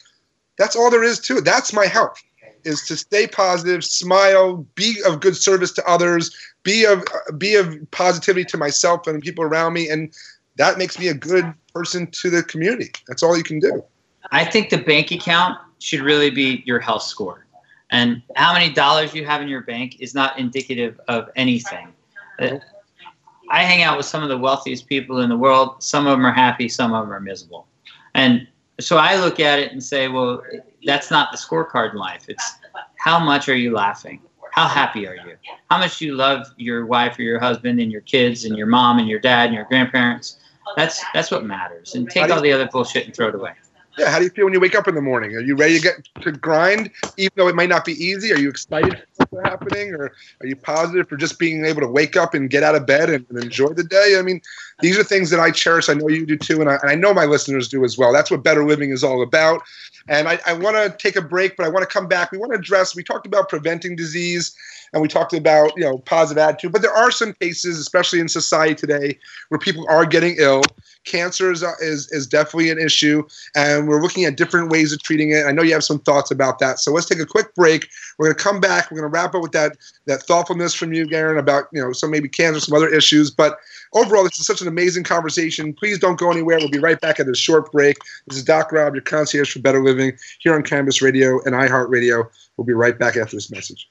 that's 0.58 0.76
all 0.76 0.90
there 0.90 1.04
is 1.04 1.20
to 1.22 1.38
it. 1.38 1.46
That's 1.46 1.74
my 1.74 1.86
health 1.86 2.22
is 2.66 2.86
to 2.88 2.98
stay 2.98 3.28
positive, 3.28 3.86
smile, 3.86 4.66
be 4.76 4.98
of 5.06 5.22
good 5.22 5.38
service 5.38 5.72
to 5.74 5.86
others, 5.86 6.36
be 6.64 6.84
of 6.84 7.04
be 7.38 7.56
of 7.56 7.78
positivity 7.92 8.44
to 8.46 8.58
myself 8.58 9.08
and 9.08 9.22
people 9.22 9.44
around 9.44 9.74
me, 9.74 9.88
and 9.90 10.14
that 10.58 10.78
makes 10.78 11.00
me 11.00 11.08
a 11.08 11.14
good 11.14 11.54
person 11.74 12.08
to 12.08 12.30
the 12.30 12.44
community. 12.44 12.92
That's 13.08 13.24
all 13.24 13.38
you 13.38 13.44
can 13.44 13.60
do. 13.60 13.84
I 14.32 14.44
think 14.44 14.70
the 14.70 14.80
bank 14.80 15.12
account 15.12 15.58
should 15.80 16.02
really 16.02 16.32
be 16.32 16.64
your 16.66 16.80
health 16.80 17.04
score, 17.04 17.46
and 17.92 18.22
how 18.36 18.52
many 18.54 18.74
dollars 18.74 19.14
you 19.14 19.26
have 19.26 19.42
in 19.42 19.48
your 19.48 19.62
bank 19.62 19.98
is 20.00 20.14
not 20.16 20.38
indicative 20.40 21.00
of 21.08 21.30
anything. 21.36 21.94
I 22.40 23.64
hang 23.64 23.84
out 23.84 23.96
with 23.96 24.08
some 24.08 24.24
of 24.24 24.30
the 24.30 24.38
wealthiest 24.38 24.88
people 24.88 25.20
in 25.20 25.30
the 25.30 25.38
world. 25.38 25.84
Some 25.84 26.08
of 26.08 26.18
them 26.18 26.26
are 26.26 26.34
happy, 26.34 26.68
some 26.68 26.94
of 26.94 27.06
them 27.06 27.14
are 27.14 27.20
miserable, 27.20 27.68
and 28.16 28.48
so 28.80 28.98
I 28.98 29.16
look 29.16 29.40
at 29.40 29.60
it 29.60 29.72
and 29.72 29.82
say, 29.82 30.10
well, 30.10 30.44
that's 30.86 31.12
not 31.12 31.32
the 31.32 31.38
scorecard 31.38 31.92
in 31.92 31.98
life. 31.98 32.26
It's 32.28 32.56
how 32.98 33.20
much 33.20 33.50
are 33.50 33.56
you 33.56 33.74
laughing? 33.74 34.22
How 34.52 34.68
happy 34.68 35.08
are 35.08 35.16
you? 35.16 35.36
How 35.70 35.78
much 35.78 35.98
do 36.00 36.06
you 36.06 36.16
love 36.16 36.48
your 36.58 36.86
wife 36.86 37.20
or 37.20 37.24
your 37.24 37.40
husband 37.40 37.80
and 37.80 37.92
your 37.92 38.02
kids 38.02 38.46
and 38.46 38.58
your 38.58 38.68
mom 38.68 39.00
and 39.00 39.08
your 39.08 39.20
dad 39.20 39.48
and 39.48 39.54
your 39.54 39.66
grandparents? 39.66 40.38
That's 40.78 41.04
that's 41.14 41.30
what 41.30 41.46
matters. 41.46 41.96
And 41.96 42.10
take 42.10 42.32
all 42.32 42.42
the 42.42 42.52
other 42.52 42.68
bullshit 42.72 43.06
and 43.06 43.16
throw 43.16 43.28
it 43.30 43.36
away. 43.36 43.54
Yeah, 43.98 44.10
how 44.10 44.18
do 44.18 44.26
you 44.26 44.30
feel 44.30 44.46
when 44.46 44.54
you 44.54 44.60
wake 44.60 44.76
up 44.76 44.88
in 44.88 44.96
the 44.96 45.02
morning? 45.02 45.36
Are 45.36 45.40
you 45.40 45.56
ready 45.56 45.78
to 45.78 45.82
get 45.82 46.08
to 46.22 46.32
grind, 46.34 46.92
even 47.18 47.32
though 47.36 47.48
it 47.48 47.56
might 47.56 47.70
not 47.70 47.86
be 47.86 47.94
easy? 47.94 48.34
Are 48.34 48.38
you 48.38 48.50
excited 48.50 49.02
for 49.14 49.26
what's 49.30 49.50
happening, 49.50 49.94
or 49.94 50.12
are 50.42 50.48
you 50.48 50.56
positive 50.56 51.08
for 51.08 51.16
just 51.16 51.40
being 51.40 51.66
able 51.66 51.80
to 51.82 51.88
wake 51.88 52.18
up 52.18 52.34
and 52.34 52.50
get 52.50 52.62
out 52.62 52.76
of 52.76 52.86
bed 52.86 53.10
and, 53.10 53.26
and 53.30 53.42
enjoy 53.42 53.70
the 53.70 53.86
day? 53.86 54.18
I 54.20 54.22
mean, 54.22 54.42
these 54.82 55.00
are 55.00 55.04
things 55.04 55.30
that 55.30 55.40
I 55.40 55.50
cherish. 55.50 55.88
I 55.88 55.94
know 55.94 56.10
you 56.10 56.26
do 56.26 56.38
too, 56.38 56.60
and 56.60 56.70
I, 56.70 56.76
and 56.82 56.90
I 56.90 56.96
know 56.96 57.14
my 57.14 57.26
listeners 57.26 57.70
do 57.70 57.86
as 57.86 57.98
well. 57.98 58.12
That's 58.12 58.30
what 58.30 58.44
better 58.44 58.66
living 58.66 58.92
is 58.92 59.04
all 59.04 59.22
about. 59.22 59.62
And 60.08 60.28
I, 60.28 60.40
I 60.46 60.54
want 60.54 60.76
to 60.76 60.96
take 60.98 61.16
a 61.16 61.22
break, 61.22 61.56
but 61.56 61.66
I 61.66 61.70
want 61.70 61.88
to 61.88 61.92
come 61.92 62.08
back. 62.08 62.32
We 62.32 62.38
want 62.38 62.52
to 62.52 62.60
address. 62.60 62.96
We 62.96 63.04
talked 63.04 63.26
about 63.26 63.50
preventing 63.50 63.96
disease, 63.96 64.56
and 64.94 65.02
we 65.02 65.08
talked 65.08 65.34
about 65.34 65.72
you 65.76 65.84
know 65.84 66.00
positive 66.00 66.42
attitude. 66.42 66.72
But 66.72 66.82
there 66.82 66.94
are 66.94 67.12
some 67.12 67.34
cases, 67.34 67.80
especially 67.80 68.20
in 68.20 68.30
society 68.30 68.76
today, 68.76 69.18
where 69.50 69.60
people 69.60 69.86
are 69.90 70.06
getting 70.06 70.36
ill. 70.40 70.62
Cancer 71.06 71.52
is, 71.52 71.64
is 71.82 72.12
is 72.12 72.26
definitely 72.26 72.72
an 72.72 72.80
issue, 72.80 73.24
and 73.56 73.88
we're 73.88 74.02
looking 74.02 74.26
at 74.26 74.38
different 74.38 74.72
ways 74.72 74.92
of 74.92 75.04
treating 75.04 75.32
it. 75.32 75.46
I 75.46 75.52
know 75.52 75.62
you 75.62 75.74
have 75.74 75.84
some 75.84 76.00
thoughts 76.00 76.32
about 76.32 76.60
that. 76.60 76.80
So 76.80 76.92
let's 76.92 77.08
take 77.08 77.20
a 77.20 77.26
quick 77.26 77.54
break. 77.54 77.88
We're 78.18 78.28
going 78.28 78.38
to 78.38 78.44
come 78.44 78.60
back. 78.60 78.90
We're 78.90 79.00
going 79.00 79.12
to 79.12 79.16
wrap 79.16 79.36
up 79.36 79.42
with 79.42 79.52
that 79.52 79.78
that 80.08 80.24
thoughtfulness 80.24 80.74
from 80.74 80.94
you, 80.94 81.06
Garyn, 81.06 81.38
about 81.38 81.66
you 81.72 81.82
know 81.82 81.92
some 81.92 82.12
maybe 82.12 82.28
cancer, 82.28 82.60
some 82.60 82.76
other 82.76 82.90
issues. 82.90 83.30
But 83.30 83.58
overall, 83.94 84.24
this 84.24 84.40
is 84.40 84.48
such 84.48 84.62
an 84.62 84.68
amazing 84.68 85.04
conversation. 85.04 85.74
Please 85.74 86.00
don't 86.00 86.18
go 86.18 86.32
anywhere. 86.32 86.58
We'll 86.58 86.70
be 86.70 86.80
right 86.80 87.00
back 87.00 87.20
at 87.20 87.28
a 87.28 87.36
short 87.36 87.72
break. 87.72 87.98
This 88.28 88.38
is 88.38 88.44
Doc 88.44 88.72
Rob, 88.72 88.96
your 88.96 89.04
concierge 89.04 89.52
for 89.52 89.60
better 89.60 89.84
living 89.84 90.18
here 90.40 90.56
on 90.56 90.64
Cannabis 90.64 91.02
Radio 91.02 91.42
and 91.44 91.54
iHeartRadio. 91.54 92.28
We'll 92.58 92.66
be 92.66 92.74
right 92.74 92.98
back 92.98 93.18
after 93.18 93.36
this 93.36 93.52
message. 93.52 93.90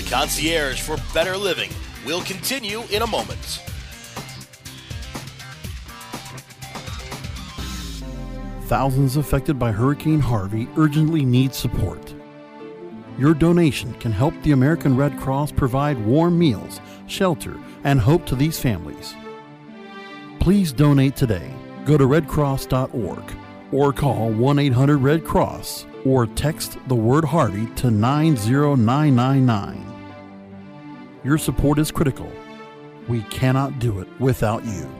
The 0.00 0.10
concierge 0.10 0.80
for 0.80 0.96
better 1.12 1.36
living 1.36 1.70
will 2.06 2.22
continue 2.22 2.84
in 2.90 3.02
a 3.02 3.06
moment. 3.06 3.60
Thousands 8.62 9.18
affected 9.18 9.58
by 9.58 9.72
Hurricane 9.72 10.20
Harvey 10.20 10.68
urgently 10.78 11.22
need 11.22 11.54
support. 11.54 12.14
Your 13.18 13.34
donation 13.34 13.92
can 13.94 14.10
help 14.10 14.32
the 14.42 14.52
American 14.52 14.96
Red 14.96 15.20
Cross 15.20 15.52
provide 15.52 16.02
warm 16.06 16.38
meals, 16.38 16.80
shelter, 17.06 17.58
and 17.84 18.00
hope 18.00 18.24
to 18.26 18.34
these 18.34 18.58
families. 18.58 19.14
Please 20.38 20.72
donate 20.72 21.14
today. 21.14 21.52
Go 21.84 21.98
to 21.98 22.06
redcross.org 22.06 23.32
or 23.70 23.92
call 23.92 24.30
1 24.30 24.58
800 24.58 24.96
Red 24.96 25.26
Cross 25.26 25.84
or 26.06 26.26
text 26.26 26.78
the 26.88 26.94
word 26.94 27.26
Harvey 27.26 27.66
to 27.74 27.90
90999. 27.90 29.89
Your 31.22 31.36
support 31.36 31.78
is 31.78 31.90
critical. 31.90 32.32
We 33.06 33.22
cannot 33.24 33.78
do 33.78 34.00
it 34.00 34.08
without 34.18 34.64
you. 34.64 34.99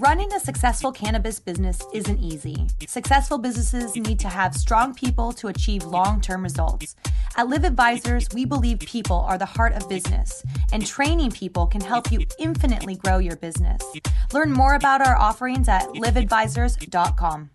Running 0.00 0.32
a 0.32 0.40
successful 0.40 0.90
cannabis 0.90 1.38
business 1.38 1.82
isn't 1.92 2.18
easy. 2.18 2.66
Successful 2.86 3.38
businesses 3.38 3.94
need 3.94 4.18
to 4.20 4.28
have 4.28 4.54
strong 4.54 4.94
people 4.94 5.32
to 5.32 5.48
achieve 5.48 5.84
long 5.84 6.20
term 6.20 6.42
results. 6.42 6.96
At 7.36 7.48
Live 7.48 7.64
Advisors, 7.64 8.26
we 8.32 8.44
believe 8.44 8.78
people 8.80 9.18
are 9.20 9.38
the 9.38 9.46
heart 9.46 9.74
of 9.74 9.88
business, 9.88 10.42
and 10.72 10.86
training 10.86 11.32
people 11.32 11.66
can 11.66 11.80
help 11.80 12.10
you 12.10 12.20
infinitely 12.38 12.96
grow 12.96 13.18
your 13.18 13.36
business. 13.36 13.82
Learn 14.32 14.52
more 14.52 14.74
about 14.74 15.06
our 15.06 15.16
offerings 15.16 15.68
at 15.68 15.86
liveadvisors.com. 15.88 17.50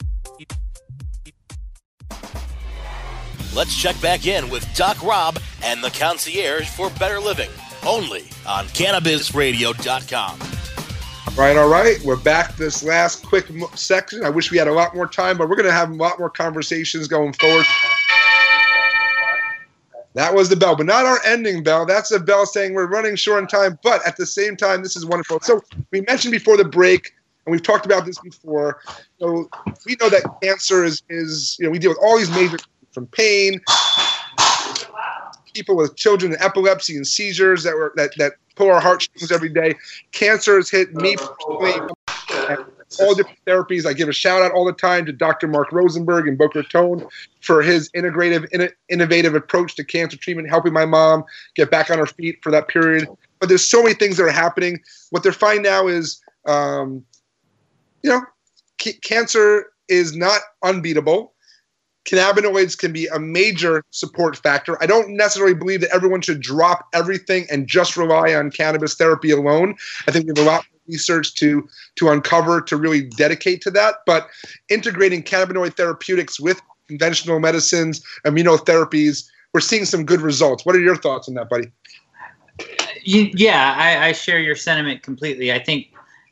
Let's 3.55 3.75
check 3.75 3.99
back 4.01 4.27
in 4.27 4.49
with 4.49 4.71
Doc 4.75 5.01
Rob 5.01 5.39
and 5.63 5.83
the 5.83 5.89
concierge 5.89 6.69
for 6.69 6.91
better 6.91 7.19
living, 7.19 7.49
only 7.85 8.29
on 8.45 8.65
CannabisRadio.com. 8.67 10.56
All 11.27 11.43
right, 11.43 11.57
all 11.57 11.67
right. 11.67 11.97
We're 12.03 12.15
back 12.15 12.55
this 12.55 12.83
last 12.83 13.25
quick 13.25 13.47
section. 13.75 14.23
I 14.23 14.29
wish 14.29 14.49
we 14.49 14.57
had 14.57 14.67
a 14.67 14.73
lot 14.73 14.95
more 14.95 15.07
time, 15.07 15.37
but 15.37 15.49
we're 15.49 15.55
going 15.55 15.67
to 15.67 15.73
have 15.73 15.91
a 15.91 15.93
lot 15.93 16.17
more 16.17 16.29
conversations 16.29 17.07
going 17.07 17.33
forward. 17.33 17.65
That 20.13 20.33
was 20.33 20.49
the 20.49 20.55
bell, 20.55 20.75
but 20.75 20.87
not 20.87 21.05
our 21.05 21.19
ending 21.25 21.61
bell. 21.63 21.85
That's 21.85 22.11
a 22.11 22.19
bell 22.19 22.45
saying 22.47 22.73
we're 22.73 22.87
running 22.87 23.15
short 23.15 23.41
on 23.41 23.47
time, 23.47 23.77
but 23.83 24.03
at 24.07 24.17
the 24.17 24.25
same 24.25 24.55
time, 24.55 24.81
this 24.81 24.95
is 24.95 25.05
wonderful. 25.05 25.39
So 25.41 25.61
we 25.91 26.01
mentioned 26.01 26.31
before 26.31 26.57
the 26.57 26.65
break, 26.65 27.13
and 27.45 27.51
we've 27.51 27.61
talked 27.61 27.85
about 27.85 28.05
this 28.05 28.17
before. 28.19 28.81
So 29.19 29.47
we 29.85 29.95
know 30.01 30.09
that 30.09 30.23
cancer 30.41 30.83
is, 30.83 31.03
is 31.09 31.57
you 31.59 31.65
know, 31.65 31.71
we 31.71 31.77
deal 31.77 31.91
with 31.91 31.99
all 32.01 32.17
these 32.17 32.31
major 32.31 32.57
from 32.93 33.05
pain, 33.07 33.61
people 35.53 35.75
with 35.75 35.95
children 35.95 36.31
with 36.31 36.41
epilepsy 36.41 36.95
and 36.95 37.05
seizures 37.05 37.63
that 37.63 37.75
were 37.75 37.93
that 37.95 38.11
that 38.17 38.33
pull 38.57 38.71
our 38.71 38.81
heartstrings 38.81 39.31
every 39.31 39.49
day. 39.49 39.75
Cancer 40.11 40.55
has 40.55 40.69
hit 40.69 40.93
me 40.93 41.15
personally. 41.15 41.73
All 42.99 43.13
different 43.13 43.37
therapies. 43.45 43.85
I 43.85 43.93
give 43.93 44.09
a 44.09 44.13
shout 44.13 44.41
out 44.41 44.51
all 44.53 44.65
the 44.65 44.73
time 44.73 45.05
to 45.05 45.11
Dr. 45.11 45.47
Mark 45.47 45.71
Rosenberg 45.71 46.27
in 46.27 46.35
Boca 46.35 46.59
Raton 46.59 47.05
for 47.41 47.61
his 47.61 47.89
integrative, 47.91 48.47
in, 48.51 48.69
innovative 48.89 49.35
approach 49.35 49.75
to 49.75 49.83
cancer 49.83 50.17
treatment, 50.17 50.49
helping 50.49 50.73
my 50.73 50.85
mom 50.85 51.23
get 51.55 51.69
back 51.69 51.91
on 51.91 51.99
her 51.99 52.05
feet 52.05 52.39
for 52.41 52.51
that 52.51 52.67
period. 52.67 53.07
But 53.39 53.49
there's 53.49 53.69
so 53.69 53.83
many 53.83 53.93
things 53.93 54.17
that 54.17 54.23
are 54.23 54.31
happening. 54.31 54.79
What 55.11 55.21
they're 55.21 55.31
finding 55.31 55.63
now 55.63 55.87
is, 55.87 56.21
um, 56.45 57.03
you 58.03 58.09
know, 58.09 58.21
c- 58.81 58.99
cancer 59.03 59.67
is 59.89 60.15
not 60.15 60.41
unbeatable. 60.63 61.33
Cannabinoids 62.07 62.77
can 62.77 62.93
be 62.93 63.05
a 63.07 63.19
major 63.19 63.83
support 63.91 64.37
factor. 64.37 64.81
I 64.81 64.85
don't 64.85 65.15
necessarily 65.15 65.53
believe 65.53 65.81
that 65.81 65.93
everyone 65.93 66.21
should 66.21 66.39
drop 66.39 66.87
everything 66.93 67.45
and 67.51 67.67
just 67.67 67.97
rely 67.97 68.33
on 68.33 68.49
cannabis 68.49 68.95
therapy 68.95 69.29
alone. 69.31 69.75
I 70.07 70.11
think 70.11 70.25
we 70.25 70.33
have 70.37 70.47
a 70.47 70.49
lot 70.49 70.61
of 70.61 70.67
research 70.87 71.35
to 71.35 71.67
to 71.97 72.09
uncover 72.09 72.61
to 72.61 72.77
really 72.77 73.01
dedicate 73.01 73.61
to 73.63 73.71
that. 73.71 73.95
But 74.05 74.29
integrating 74.69 75.21
cannabinoid 75.21 75.75
therapeutics 75.75 76.39
with 76.39 76.61
conventional 76.87 77.41
medicines, 77.41 78.01
immunotherapies, 78.25 79.27
we're 79.53 79.59
seeing 79.59 79.83
some 79.83 80.05
good 80.05 80.21
results. 80.21 80.65
What 80.65 80.75
are 80.75 80.79
your 80.79 80.95
thoughts 80.95 81.27
on 81.27 81.33
that, 81.35 81.49
buddy? 81.49 81.71
Yeah, 83.03 83.75
I, 83.77 84.07
I 84.07 84.11
share 84.13 84.39
your 84.39 84.55
sentiment 84.55 85.03
completely. 85.03 85.51
I 85.51 85.59
think 85.59 85.87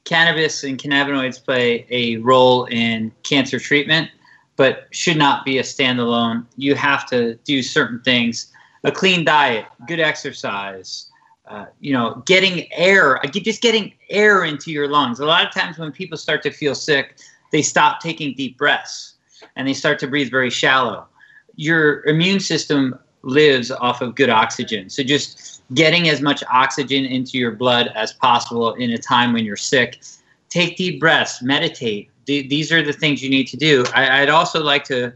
cannabis 0.06 0.64
and 0.64 0.78
cannabinoids 0.78 1.44
play 1.44 1.86
a 1.90 2.18
role 2.18 2.66
in 2.66 3.12
cancer 3.24 3.60
treatment, 3.60 4.10
but 4.56 4.88
should 4.92 5.18
not 5.18 5.46
be 5.46 5.58
a 5.58 5.64
standalone. 5.64 6.46
You 6.58 6.76
have 6.76 7.08
to 7.10 7.36
do 7.44 7.62
certain 7.62 8.00
things 8.02 8.52
a 8.86 8.92
clean 8.92 9.26
diet, 9.26 9.66
good 9.88 10.00
exercise, 10.00 11.10
uh, 11.48 11.66
you 11.80 11.92
know, 11.92 12.22
getting 12.26 12.72
air, 12.72 13.20
just 13.32 13.62
getting 13.62 13.94
air 14.10 14.46
into 14.46 14.72
your 14.72 14.88
lungs. 14.88 15.20
A 15.20 15.26
lot 15.26 15.46
of 15.46 15.52
times 15.52 15.78
when 15.78 15.92
people 15.92 16.18
start 16.18 16.44
to 16.44 16.52
feel 16.52 16.76
sick, 16.76 17.18
they 17.52 17.62
stop 17.62 18.00
taking 18.00 18.36
deep 18.36 18.58
breaths 18.58 19.16
and 19.56 19.68
they 19.68 19.74
start 19.74 19.98
to 20.00 20.08
breathe 20.08 20.30
very 20.30 20.50
shallow. 20.50 21.08
Your 21.56 22.06
immune 22.06 22.40
system 22.40 22.98
lives 23.24 23.72
off 23.72 24.02
of 24.02 24.16
good 24.16 24.30
oxygen. 24.30 24.90
So 24.90 25.04
just 25.04 25.64
getting 25.74 26.10
as 26.10 26.22
much 26.22 26.44
oxygen 26.52 27.06
into 27.06 27.38
your 27.40 27.52
blood 27.52 27.90
as 27.96 28.14
possible 28.14 28.74
in 28.76 28.92
a 28.92 28.98
time 28.98 29.34
when 29.34 29.46
you're 29.46 29.56
sick. 29.56 30.04
Take 30.50 30.78
deep 30.78 31.00
breaths, 31.00 31.42
meditate. 31.42 32.12
These 32.26 32.72
are 32.72 32.82
the 32.82 32.94
things 32.94 33.24
you 33.24 33.30
need 33.30 33.48
to 33.48 33.58
do. 33.58 33.86
I, 33.94 34.22
I'd 34.22 34.30
also 34.30 34.64
like 34.64 34.84
to 34.86 35.14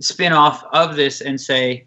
spin 0.00 0.32
off 0.32 0.64
of 0.72 0.96
this 0.96 1.20
and 1.20 1.40
say, 1.40 1.86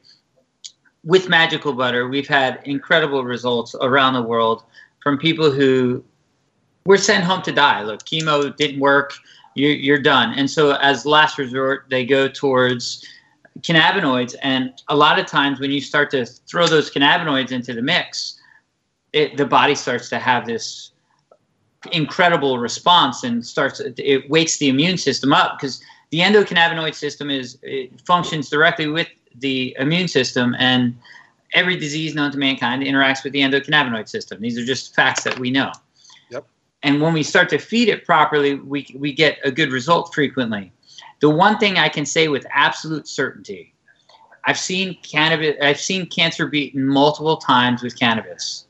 with 1.03 1.27
magical 1.27 1.73
butter, 1.73 2.07
we've 2.07 2.27
had 2.27 2.61
incredible 2.63 3.23
results 3.23 3.75
around 3.81 4.13
the 4.13 4.21
world 4.21 4.63
from 5.01 5.17
people 5.17 5.51
who 5.51 6.03
were 6.85 6.97
sent 6.97 7.23
home 7.23 7.41
to 7.41 7.51
die. 7.51 7.83
Look, 7.83 8.03
chemo 8.03 8.55
didn't 8.55 8.79
work, 8.79 9.13
you're, 9.55 9.71
you're 9.71 9.99
done. 9.99 10.33
And 10.37 10.49
so, 10.49 10.75
as 10.75 11.05
last 11.05 11.37
resort, 11.37 11.85
they 11.89 12.05
go 12.05 12.27
towards 12.27 13.05
cannabinoids. 13.59 14.35
And 14.41 14.73
a 14.87 14.95
lot 14.95 15.19
of 15.19 15.25
times, 15.25 15.59
when 15.59 15.71
you 15.71 15.81
start 15.81 16.09
to 16.11 16.25
throw 16.25 16.67
those 16.67 16.89
cannabinoids 16.89 17.51
into 17.51 17.73
the 17.73 17.81
mix, 17.81 18.39
it, 19.11 19.37
the 19.37 19.45
body 19.45 19.75
starts 19.75 20.09
to 20.09 20.19
have 20.19 20.47
this 20.47 20.92
incredible 21.91 22.57
response 22.57 23.23
and 23.23 23.45
starts 23.45 23.79
it 23.79 24.29
wakes 24.29 24.57
the 24.57 24.69
immune 24.69 24.97
system 24.97 25.33
up 25.33 25.57
because 25.57 25.81
the 26.11 26.19
endocannabinoid 26.19 26.95
system 26.95 27.29
is 27.29 27.57
it 27.61 27.91
functions 28.01 28.49
directly 28.49 28.87
with 28.87 29.07
the 29.39 29.75
immune 29.79 30.07
system 30.07 30.55
and 30.59 30.97
every 31.53 31.75
disease 31.75 32.15
known 32.15 32.31
to 32.31 32.37
mankind 32.37 32.83
interacts 32.83 33.23
with 33.23 33.33
the 33.33 33.39
endocannabinoid 33.39 34.07
system 34.07 34.39
these 34.41 34.57
are 34.57 34.65
just 34.65 34.95
facts 34.95 35.23
that 35.23 35.37
we 35.39 35.51
know 35.51 35.71
yep 36.29 36.45
and 36.83 37.01
when 37.01 37.13
we 37.13 37.21
start 37.21 37.49
to 37.49 37.57
feed 37.57 37.89
it 37.89 38.05
properly 38.05 38.55
we 38.55 38.87
we 38.97 39.11
get 39.11 39.37
a 39.43 39.51
good 39.51 39.71
result 39.71 40.13
frequently 40.13 40.71
the 41.23 41.29
one 41.29 41.57
thing 41.57 41.77
I 41.77 41.87
can 41.87 42.05
say 42.05 42.27
with 42.27 42.45
absolute 42.51 43.07
certainty, 43.07 43.73
I've 44.43 44.59
seen 44.59 44.97
cannabis. 45.03 45.55
I've 45.61 45.79
seen 45.79 46.05
cancer 46.05 46.47
beaten 46.47 46.85
multiple 46.85 47.37
times 47.37 47.81
with 47.81 47.97
cannabis. 47.97 48.65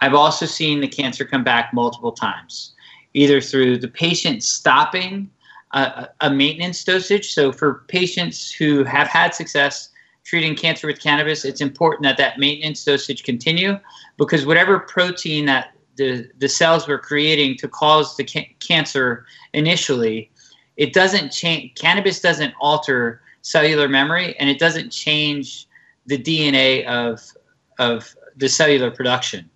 I've 0.00 0.14
also 0.14 0.46
seen 0.46 0.80
the 0.80 0.88
cancer 0.88 1.24
come 1.24 1.44
back 1.44 1.72
multiple 1.72 2.12
times, 2.12 2.74
either 3.14 3.40
through 3.40 3.78
the 3.78 3.88
patient 3.88 4.42
stopping 4.42 5.30
a, 5.72 6.08
a 6.20 6.30
maintenance 6.30 6.84
dosage. 6.84 7.32
So 7.32 7.52
for 7.52 7.84
patients 7.88 8.52
who 8.52 8.84
have 8.84 9.08
had 9.08 9.34
success 9.34 9.90
treating 10.24 10.54
cancer 10.54 10.86
with 10.86 11.00
cannabis, 11.00 11.44
it's 11.44 11.60
important 11.60 12.02
that 12.02 12.16
that 12.18 12.38
maintenance 12.38 12.84
dosage 12.84 13.22
continue 13.24 13.78
because 14.16 14.44
whatever 14.44 14.80
protein 14.80 15.46
that 15.46 15.76
the, 15.96 16.28
the 16.38 16.48
cells 16.48 16.86
were 16.86 16.98
creating 16.98 17.56
to 17.56 17.68
cause 17.68 18.16
the 18.16 18.24
ca- 18.24 18.54
cancer 18.60 19.26
initially 19.52 20.30
it 20.76 20.92
doesn't 20.92 21.30
change 21.30 21.74
cannabis 21.74 22.20
doesn't 22.20 22.54
alter 22.60 23.20
cellular 23.42 23.88
memory 23.88 24.36
and 24.38 24.48
it 24.50 24.58
doesn't 24.58 24.90
change 24.90 25.66
the 26.06 26.18
dna 26.18 26.84
of 26.86 27.32
of 27.78 28.14
the 28.36 28.48
cellular 28.48 28.90
production 28.90 29.48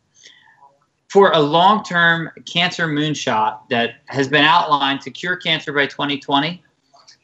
for 1.10 1.32
a 1.32 1.38
long-term 1.38 2.30
cancer 2.46 2.86
moonshot 2.86 3.58
that 3.68 3.96
has 4.06 4.28
been 4.28 4.44
outlined 4.44 5.00
to 5.02 5.10
cure 5.10 5.36
cancer 5.36 5.72
by 5.72 5.86
2020 5.86 6.62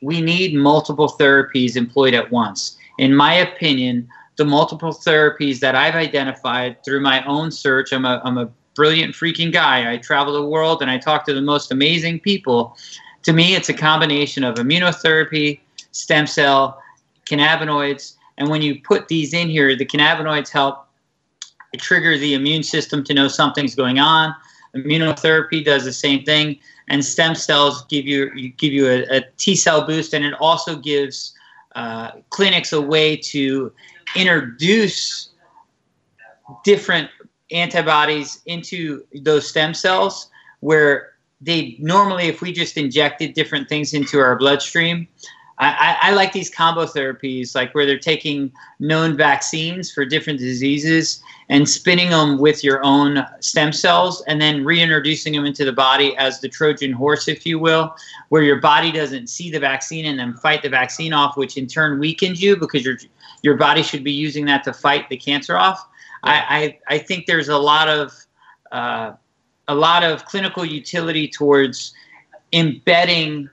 we 0.03 0.21
need 0.21 0.55
multiple 0.55 1.09
therapies 1.09 1.77
employed 1.77 2.15
at 2.15 2.31
once 2.31 2.77
in 2.99 3.15
my 3.15 3.35
opinion 3.35 4.07
the 4.37 4.45
multiple 4.45 4.93
therapies 4.93 5.61
that 5.61 5.75
i've 5.75 5.95
identified 5.95 6.83
through 6.85 7.01
my 7.01 7.25
own 7.25 7.51
search 7.51 7.93
i'm 7.93 8.05
a, 8.05 8.21
I'm 8.25 8.39
a 8.39 8.51
brilliant 8.75 9.15
freaking 9.15 9.53
guy 9.53 9.91
i 9.91 9.97
travel 9.97 10.35
the 10.35 10.47
world 10.47 10.83
and 10.83 10.91
i 10.91 10.99
talk 10.99 11.25
to 11.27 11.35
the 11.35 11.41
most 11.41 11.73
amazing 11.73 12.21
people 12.21 12.77
to 13.27 13.33
me, 13.33 13.57
it's 13.57 13.69
a 13.69 13.75
combination 13.75 14.45
of 14.45 14.55
immunotherapy, 14.55 15.59
stem 15.91 16.29
cell, 16.29 16.81
cannabinoids. 17.29 18.15
And 18.39 18.49
when 18.49 18.63
you 18.63 18.81
put 18.81 19.09
these 19.09 19.35
in 19.35 19.51
here, 19.51 19.75
the 19.75 19.85
cannabinoids 19.85 20.49
help 20.49 20.86
trigger 21.77 22.19
the 22.19 22.35
immune 22.35 22.63
system 22.63 23.05
to 23.05 23.15
know 23.15 23.29
something's 23.29 23.75
going 23.75 23.99
on. 23.99 24.35
Immunotherapy 24.75 25.65
does 25.65 25.85
the 25.85 25.93
same 25.93 26.25
thing, 26.25 26.59
and 26.89 27.05
stem 27.05 27.35
cells 27.35 27.85
give 27.87 28.07
you 28.07 28.51
give 28.51 28.73
you 28.73 28.89
a, 28.89 29.19
a 29.19 29.21
T 29.39 29.57
cell 29.57 29.87
boost, 29.87 30.13
and 30.15 30.25
it 30.25 30.35
also 30.41 30.77
gives 30.77 31.35
uh, 31.75 32.13
clinics 32.31 32.73
a 32.73 32.81
way 32.81 33.17
to 33.17 33.73
introduce 34.15 35.31
different 36.65 37.11
antibodies 37.51 38.43
into 38.47 39.05
those 39.23 39.49
stem 39.49 39.75
cells 39.75 40.31
where 40.61 41.13
they 41.41 41.77
normally, 41.79 42.25
if 42.25 42.41
we 42.41 42.53
just 42.53 42.77
injected 42.77 43.35
different 43.35 43.69
things 43.69 43.93
into 43.93 44.19
our 44.19 44.37
bloodstream, 44.37 45.07
I, 45.59 45.97
I, 46.03 46.11
like 46.13 46.33
these 46.33 46.51
combo 46.51 46.85
therapies, 46.85 47.55
like 47.55 47.75
where 47.75 47.87
they're 47.87 47.99
taking 47.99 48.53
known 48.79 49.17
vaccines 49.17 49.91
for 49.91 50.05
different 50.05 50.39
diseases 50.39 51.23
and 51.49 51.67
spinning 51.67 52.11
them 52.11 52.39
with 52.39 52.63
your 52.63 52.85
own 52.85 53.25
stem 53.41 53.73
cells 53.73 54.23
and 54.27 54.41
then 54.41 54.67
reintroducing 54.67 55.33
them 55.33 55.47
into 55.47 55.65
the 55.65 55.73
body 55.73 56.15
as 56.19 56.41
the 56.41 56.49
Trojan 56.49 56.93
horse, 56.93 57.27
if 57.27 57.47
you 57.47 57.59
will, 57.59 57.97
where 58.29 58.43
your 58.43 58.61
body 58.61 58.93
doesn't 58.93 59.29
see 59.29 59.51
the 59.51 59.59
vaccine 59.59 60.05
and 60.05 60.19
then 60.19 60.35
fight 60.35 60.63
the 60.63 60.69
vaccine 60.69 61.15
off, 61.15 61.39
which 61.39 61.57
in 61.57 61.67
turn 61.67 61.99
weakens 61.99 62.43
you 62.43 62.57
because 62.57 62.85
your 62.85 62.99
your 63.43 63.57
body 63.57 63.83
should 63.83 64.05
be 64.05 64.13
using 64.13 64.45
that 64.47 64.63
to 64.65 64.73
fight 64.75 65.09
the 65.09 65.17
cancer 65.17 65.57
off. 65.57 65.89
I, 66.23 66.79
I, 66.89 66.97
I 66.97 66.99
think 66.99 67.27
there's 67.27 67.49
a 67.49 67.59
lot 67.59 67.89
of 67.89 68.13
uh, 68.73 69.13
a 69.69 69.75
lot 69.75 70.05
of 70.05 70.25
clinical 70.27 70.65
utility 70.65 71.29
towards 71.29 71.95
embedding 72.53 73.49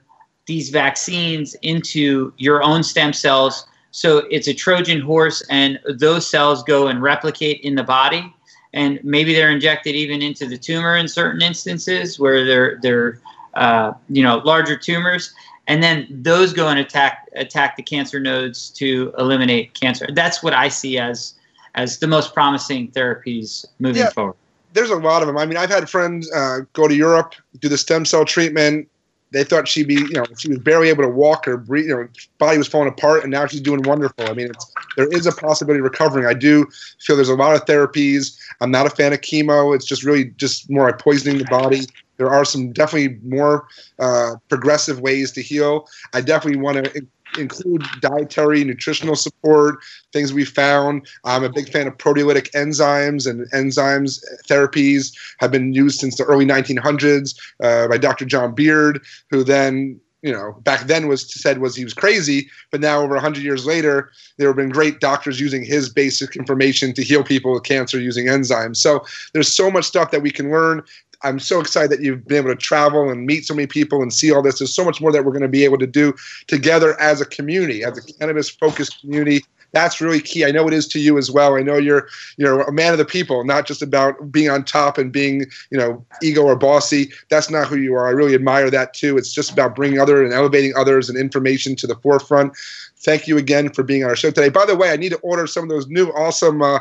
these 0.46 0.70
vaccines 0.70 1.54
into 1.62 2.32
your 2.36 2.62
own 2.62 2.82
stem 2.82 3.12
cells. 3.12 3.66
So 3.90 4.18
it's 4.30 4.48
a 4.48 4.54
Trojan 4.54 5.00
horse, 5.00 5.42
and 5.50 5.78
those 5.98 6.28
cells 6.28 6.62
go 6.62 6.88
and 6.88 7.00
replicate 7.02 7.60
in 7.60 7.74
the 7.74 7.84
body. 7.84 8.34
And 8.72 8.98
maybe 9.04 9.32
they're 9.32 9.50
injected 9.50 9.94
even 9.94 10.20
into 10.20 10.48
the 10.48 10.58
tumor 10.58 10.96
in 10.96 11.06
certain 11.06 11.42
instances 11.42 12.18
where 12.18 12.44
they're 12.44 12.78
they're 12.82 13.20
uh, 13.54 13.92
you 14.08 14.22
know 14.22 14.38
larger 14.38 14.76
tumors, 14.76 15.32
and 15.68 15.80
then 15.80 16.08
those 16.10 16.52
go 16.52 16.68
and 16.68 16.80
attack 16.80 17.28
attack 17.36 17.76
the 17.76 17.82
cancer 17.84 18.18
nodes 18.18 18.70
to 18.70 19.14
eliminate 19.16 19.74
cancer. 19.74 20.08
That's 20.12 20.42
what 20.42 20.54
I 20.54 20.68
see 20.68 20.98
as 20.98 21.34
as 21.76 22.00
the 22.00 22.08
most 22.08 22.34
promising 22.34 22.90
therapies 22.90 23.64
moving 23.78 24.02
yeah. 24.02 24.10
forward 24.10 24.36
there's 24.74 24.90
a 24.90 24.96
lot 24.96 25.22
of 25.22 25.28
them. 25.28 25.38
I 25.38 25.46
mean, 25.46 25.56
I've 25.56 25.70
had 25.70 25.88
friends 25.88 26.30
uh, 26.32 26.60
go 26.72 26.86
to 26.86 26.94
Europe, 26.94 27.34
do 27.60 27.68
the 27.68 27.78
stem 27.78 28.04
cell 28.04 28.24
treatment. 28.24 28.88
They 29.34 29.42
thought 29.42 29.66
she'd 29.66 29.88
be, 29.88 29.94
you 29.94 30.12
know, 30.12 30.24
she 30.38 30.48
was 30.48 30.58
barely 30.58 30.88
able 30.88 31.02
to 31.02 31.08
walk 31.08 31.48
or 31.48 31.56
breathe. 31.56 31.86
You 31.86 31.96
know, 31.96 32.08
body 32.38 32.56
was 32.56 32.68
falling 32.68 32.88
apart, 32.88 33.24
and 33.24 33.32
now 33.32 33.46
she's 33.46 33.60
doing 33.60 33.82
wonderful. 33.82 34.28
I 34.28 34.32
mean, 34.32 34.52
there 34.96 35.08
is 35.08 35.26
a 35.26 35.32
possibility 35.32 35.80
of 35.80 35.84
recovering. 35.84 36.24
I 36.24 36.34
do 36.34 36.66
feel 37.00 37.16
there's 37.16 37.28
a 37.28 37.34
lot 37.34 37.56
of 37.56 37.64
therapies. 37.64 38.38
I'm 38.60 38.70
not 38.70 38.86
a 38.86 38.90
fan 38.90 39.12
of 39.12 39.22
chemo. 39.22 39.74
It's 39.74 39.86
just 39.86 40.04
really 40.04 40.26
just 40.36 40.70
more 40.70 40.86
like 40.86 41.00
poisoning 41.00 41.38
the 41.38 41.46
body. 41.46 41.80
There 42.16 42.30
are 42.30 42.44
some 42.44 42.70
definitely 42.70 43.18
more 43.24 43.66
uh, 43.98 44.36
progressive 44.48 45.00
ways 45.00 45.32
to 45.32 45.42
heal. 45.42 45.88
I 46.12 46.20
definitely 46.20 46.60
want 46.60 46.84
to 46.84 47.06
include 47.38 47.84
dietary, 48.00 48.64
nutritional 48.64 49.16
support, 49.16 49.78
things 50.12 50.32
we 50.32 50.44
found. 50.44 51.06
I'm 51.24 51.44
a 51.44 51.48
big 51.48 51.70
fan 51.70 51.86
of 51.86 51.96
proteolytic 51.96 52.50
enzymes, 52.52 53.28
and 53.28 53.50
enzymes 53.52 54.22
therapies 54.48 55.16
have 55.38 55.50
been 55.50 55.72
used 55.72 56.00
since 56.00 56.16
the 56.16 56.24
early 56.24 56.46
1900s 56.46 57.38
uh, 57.62 57.88
by 57.88 57.98
Dr. 57.98 58.24
John 58.24 58.54
Beard, 58.54 59.00
who 59.30 59.44
then 59.44 60.00
you 60.24 60.32
know, 60.32 60.56
back 60.62 60.86
then 60.86 61.06
was 61.06 61.30
said 61.30 61.58
was 61.58 61.76
he 61.76 61.84
was 61.84 61.92
crazy, 61.92 62.48
but 62.70 62.80
now 62.80 63.02
over 63.02 63.12
100 63.12 63.42
years 63.42 63.66
later, 63.66 64.10
there 64.38 64.48
have 64.48 64.56
been 64.56 64.70
great 64.70 64.98
doctors 64.98 65.38
using 65.38 65.62
his 65.62 65.90
basic 65.90 66.34
information 66.34 66.94
to 66.94 67.04
heal 67.04 67.22
people 67.22 67.52
with 67.52 67.64
cancer 67.64 68.00
using 68.00 68.24
enzymes. 68.24 68.78
So 68.78 69.04
there's 69.34 69.54
so 69.54 69.70
much 69.70 69.84
stuff 69.84 70.10
that 70.12 70.22
we 70.22 70.30
can 70.30 70.50
learn. 70.50 70.82
I'm 71.24 71.38
so 71.38 71.60
excited 71.60 71.90
that 71.90 72.02
you've 72.02 72.26
been 72.26 72.38
able 72.38 72.50
to 72.50 72.56
travel 72.56 73.10
and 73.10 73.26
meet 73.26 73.46
so 73.46 73.54
many 73.54 73.66
people 73.66 74.02
and 74.02 74.12
see 74.12 74.32
all 74.32 74.42
this. 74.42 74.58
There's 74.58 74.74
so 74.74 74.84
much 74.84 75.00
more 75.00 75.10
that 75.12 75.24
we're 75.24 75.32
going 75.32 75.42
to 75.42 75.48
be 75.48 75.64
able 75.64 75.78
to 75.78 75.86
do 75.86 76.14
together 76.46 76.98
as 77.00 77.20
a 77.20 77.26
community, 77.26 77.82
as 77.82 77.98
a 77.98 78.02
cannabis 78.14 78.50
focused 78.50 79.00
community 79.00 79.42
that's 79.74 80.00
really 80.00 80.20
key. 80.20 80.44
I 80.44 80.52
know 80.52 80.66
it 80.68 80.72
is 80.72 80.86
to 80.88 81.00
you 81.00 81.18
as 81.18 81.30
well. 81.30 81.56
I 81.56 81.62
know 81.62 81.76
you're 81.76 82.08
you're 82.36 82.62
a 82.62 82.72
man 82.72 82.92
of 82.92 82.98
the 82.98 83.04
people, 83.04 83.44
not 83.44 83.66
just 83.66 83.82
about 83.82 84.30
being 84.32 84.48
on 84.48 84.64
top 84.64 84.96
and 84.96 85.12
being 85.12 85.46
you 85.70 85.76
know 85.76 86.04
ego 86.22 86.42
or 86.42 86.56
bossy. 86.56 87.12
That's 87.28 87.50
not 87.50 87.66
who 87.66 87.76
you 87.76 87.94
are. 87.94 88.06
I 88.06 88.10
really 88.10 88.34
admire 88.34 88.70
that 88.70 88.94
too. 88.94 89.18
It's 89.18 89.32
just 89.32 89.50
about 89.50 89.74
bringing 89.74 89.98
other 89.98 90.24
and 90.24 90.32
elevating 90.32 90.72
others 90.76 91.10
and 91.10 91.18
information 91.18 91.76
to 91.76 91.86
the 91.86 91.96
forefront. 91.96 92.56
Thank 92.98 93.26
you 93.26 93.36
again 93.36 93.68
for 93.70 93.82
being 93.82 94.04
on 94.04 94.10
our 94.10 94.16
show 94.16 94.30
today. 94.30 94.48
By 94.48 94.64
the 94.64 94.76
way, 94.76 94.90
I 94.90 94.96
need 94.96 95.10
to 95.10 95.18
order 95.18 95.46
some 95.46 95.64
of 95.64 95.68
those 95.68 95.88
new 95.88 96.08
awesome. 96.10 96.62
Uh, 96.62 96.78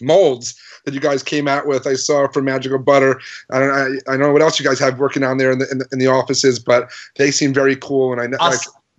molds 0.00 0.58
that 0.84 0.94
you 0.94 1.00
guys 1.00 1.22
came 1.22 1.48
out 1.48 1.66
with. 1.66 1.86
I 1.86 1.94
saw 1.94 2.28
from 2.28 2.44
Magical 2.44 2.78
Butter. 2.78 3.20
I 3.50 3.58
don't. 3.58 3.70
I, 3.70 4.12
I 4.12 4.16
don't 4.16 4.20
know 4.20 4.32
what 4.32 4.42
else 4.42 4.58
you 4.58 4.66
guys 4.66 4.78
have 4.78 4.98
working 4.98 5.22
on 5.22 5.38
there 5.38 5.50
in 5.50 5.58
the, 5.58 5.70
in 5.70 5.78
the, 5.78 5.86
in 5.92 5.98
the 5.98 6.06
offices, 6.06 6.58
but 6.58 6.90
they 7.16 7.30
seem 7.30 7.52
very 7.52 7.76
cool. 7.76 8.12
And 8.12 8.20
I 8.20 8.26
know. 8.26 8.38
I'll, 8.40 8.58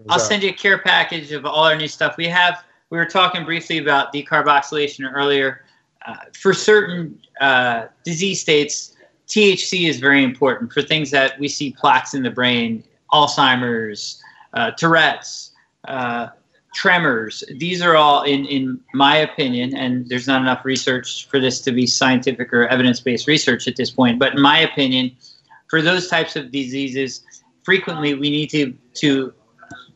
I'll 0.10 0.20
send 0.20 0.44
you 0.44 0.50
a 0.50 0.54
care 0.54 0.78
package 0.78 1.32
of 1.32 1.46
all 1.46 1.64
our 1.64 1.76
new 1.76 1.88
stuff. 1.88 2.16
We 2.18 2.28
have 2.28 2.64
we 2.90 2.98
were 2.98 3.06
talking 3.06 3.46
briefly 3.46 3.78
about 3.78 4.14
decarboxylation 4.14 5.12
earlier. 5.12 5.66
Uh, 6.06 6.16
for 6.34 6.54
certain 6.54 7.20
uh, 7.42 7.86
disease 8.04 8.40
states, 8.40 8.96
THC 9.28 9.88
is 9.88 10.00
very 10.00 10.24
important 10.24 10.74
for 10.74 10.82
things 10.82 11.12
that 11.12 11.40
we 11.40 11.48
see 11.48 11.72
plaques 11.72 12.14
in 12.14 12.24
the 12.24 12.32
brain, 12.32 12.84
Alzheimer's, 13.12 14.22
uh, 14.54 14.72
Tourette's, 14.72 15.52
uh, 15.88 16.30
tremors. 16.74 17.44
These 17.58 17.82
are 17.82 17.96
all, 17.96 18.24
in, 18.24 18.46
in 18.46 18.80
my 18.94 19.18
opinion, 19.18 19.76
and 19.76 20.08
there's 20.08 20.28
not 20.28 20.42
enough 20.42 20.64
research 20.64 21.28
for 21.28 21.40
this 21.40 21.62
to 21.62 21.72
be 21.72 21.88
scientific 21.88 22.54
or 22.54 22.68
evidence 22.68 23.00
based 23.00 23.28
research 23.28 23.68
at 23.68 23.76
this 23.76 23.90
point, 23.90 24.20
but 24.20 24.36
in 24.36 24.42
my 24.42 24.60
opinion, 24.60 25.12
for 25.68 25.82
those 25.82 26.08
types 26.08 26.36
of 26.36 26.52
diseases, 26.52 27.24
frequently 27.64 28.14
we 28.14 28.30
need 28.30 28.50
to, 28.50 28.76
to 28.96 29.34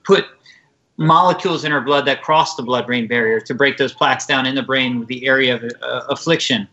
put 0.03 0.25
molecules 0.97 1.65
in 1.65 1.71
our 1.71 1.81
blood 1.81 2.05
that 2.05 2.21
cross 2.21 2.55
the 2.55 2.63
blood 2.63 2.85
brain 2.85 3.07
barrier 3.07 3.39
to 3.39 3.53
break 3.53 3.77
those 3.77 3.93
plaques 3.93 4.25
down 4.25 4.45
in 4.45 4.55
the 4.55 4.61
brain 4.61 5.05
the 5.07 5.25
area 5.25 5.55
of 5.55 5.63
uh, 5.81 6.01
affliction. 6.09 6.67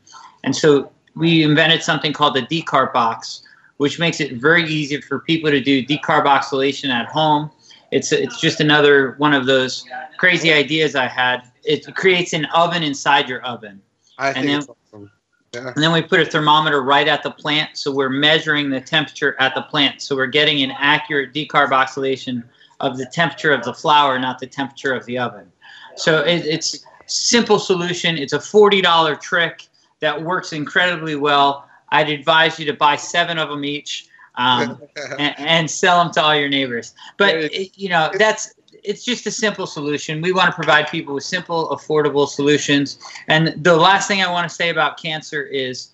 And 0.44 0.54
so 0.54 0.90
we 1.14 1.42
invented 1.42 1.82
something 1.82 2.12
called 2.12 2.34
the 2.34 2.42
decarb 2.42 2.92
box, 2.92 3.42
which 3.78 3.98
makes 3.98 4.20
it 4.20 4.34
very 4.34 4.64
easy 4.64 5.00
for 5.00 5.20
people 5.20 5.50
to 5.50 5.60
do 5.60 5.84
decarboxylation 5.84 6.90
at 6.90 7.06
home. 7.06 7.50
It's, 7.90 8.12
it's 8.12 8.40
just 8.40 8.60
another 8.60 9.14
one 9.18 9.34
of 9.34 9.46
those 9.46 9.84
crazy 10.18 10.52
ideas 10.52 10.94
I 10.94 11.06
had. 11.06 11.42
It 11.64 11.94
creates 11.94 12.32
an 12.32 12.46
oven 12.46 12.82
inside 12.82 13.28
your 13.28 13.42
oven. 13.42 13.80
I 14.18 14.32
think 14.32 14.46
then, 14.46 14.60
awesome. 14.60 15.10
yeah. 15.52 15.72
and 15.74 15.82
then 15.82 15.92
we 15.92 16.02
put 16.02 16.20
a 16.20 16.26
thermometer 16.26 16.82
right 16.82 17.08
at 17.08 17.22
the 17.22 17.30
plant, 17.30 17.76
so 17.76 17.90
we're 17.90 18.10
measuring 18.10 18.70
the 18.70 18.80
temperature 18.80 19.34
at 19.40 19.54
the 19.54 19.62
plant. 19.62 20.02
So 20.02 20.14
we're 20.14 20.26
getting 20.26 20.62
an 20.62 20.72
accurate 20.72 21.32
decarboxylation 21.32 22.44
of 22.80 22.98
the 22.98 23.06
temperature 23.06 23.52
of 23.52 23.64
the 23.64 23.74
flower, 23.74 24.18
not 24.18 24.38
the 24.38 24.46
temperature 24.46 24.94
of 24.94 25.04
the 25.06 25.18
oven. 25.18 25.50
So 25.96 26.22
it, 26.22 26.44
it's 26.46 26.84
simple 27.06 27.58
solution. 27.58 28.16
It's 28.16 28.32
a 28.32 28.38
$40 28.38 29.20
trick 29.20 29.66
that 30.00 30.22
works 30.22 30.52
incredibly 30.52 31.16
well. 31.16 31.68
I'd 31.90 32.08
advise 32.08 32.58
you 32.58 32.66
to 32.66 32.72
buy 32.72 32.96
seven 32.96 33.38
of 33.38 33.48
them 33.48 33.64
each 33.64 34.08
um, 34.36 34.80
and, 35.18 35.34
and, 35.38 35.70
sell 35.70 36.02
them 36.02 36.12
to 36.12 36.22
all 36.22 36.34
your 36.34 36.48
neighbors. 36.48 36.94
But 37.16 37.52
you 37.78 37.88
know 37.88 38.10
that's 38.18 38.54
it's 38.82 39.04
just 39.04 39.26
a 39.26 39.30
simple 39.30 39.66
solution. 39.66 40.20
We 40.22 40.32
want 40.32 40.48
to 40.48 40.54
provide 40.54 40.88
people 40.88 41.14
with 41.14 41.24
simple, 41.24 41.68
affordable 41.70 42.28
solutions. 42.28 42.98
And 43.28 43.54
the 43.62 43.76
last 43.76 44.08
thing 44.08 44.22
I 44.22 44.30
want 44.30 44.48
to 44.48 44.54
say 44.54 44.70
about 44.70 45.00
cancer 45.00 45.42
is 45.42 45.90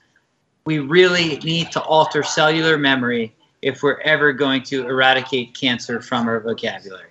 we 0.64 0.78
really 0.78 1.39
need 1.39 1.70
to 1.72 1.82
alter 1.82 2.22
cellular 2.22 2.76
memory 2.78 3.34
if 3.62 3.82
we're 3.82 4.01
ever 4.01 4.32
going 4.32 4.62
to 4.64 4.87
eradicate 4.87 5.55
cancer 5.55 6.01
from 6.01 6.28
our 6.28 6.41
vocabulary. 6.41 7.11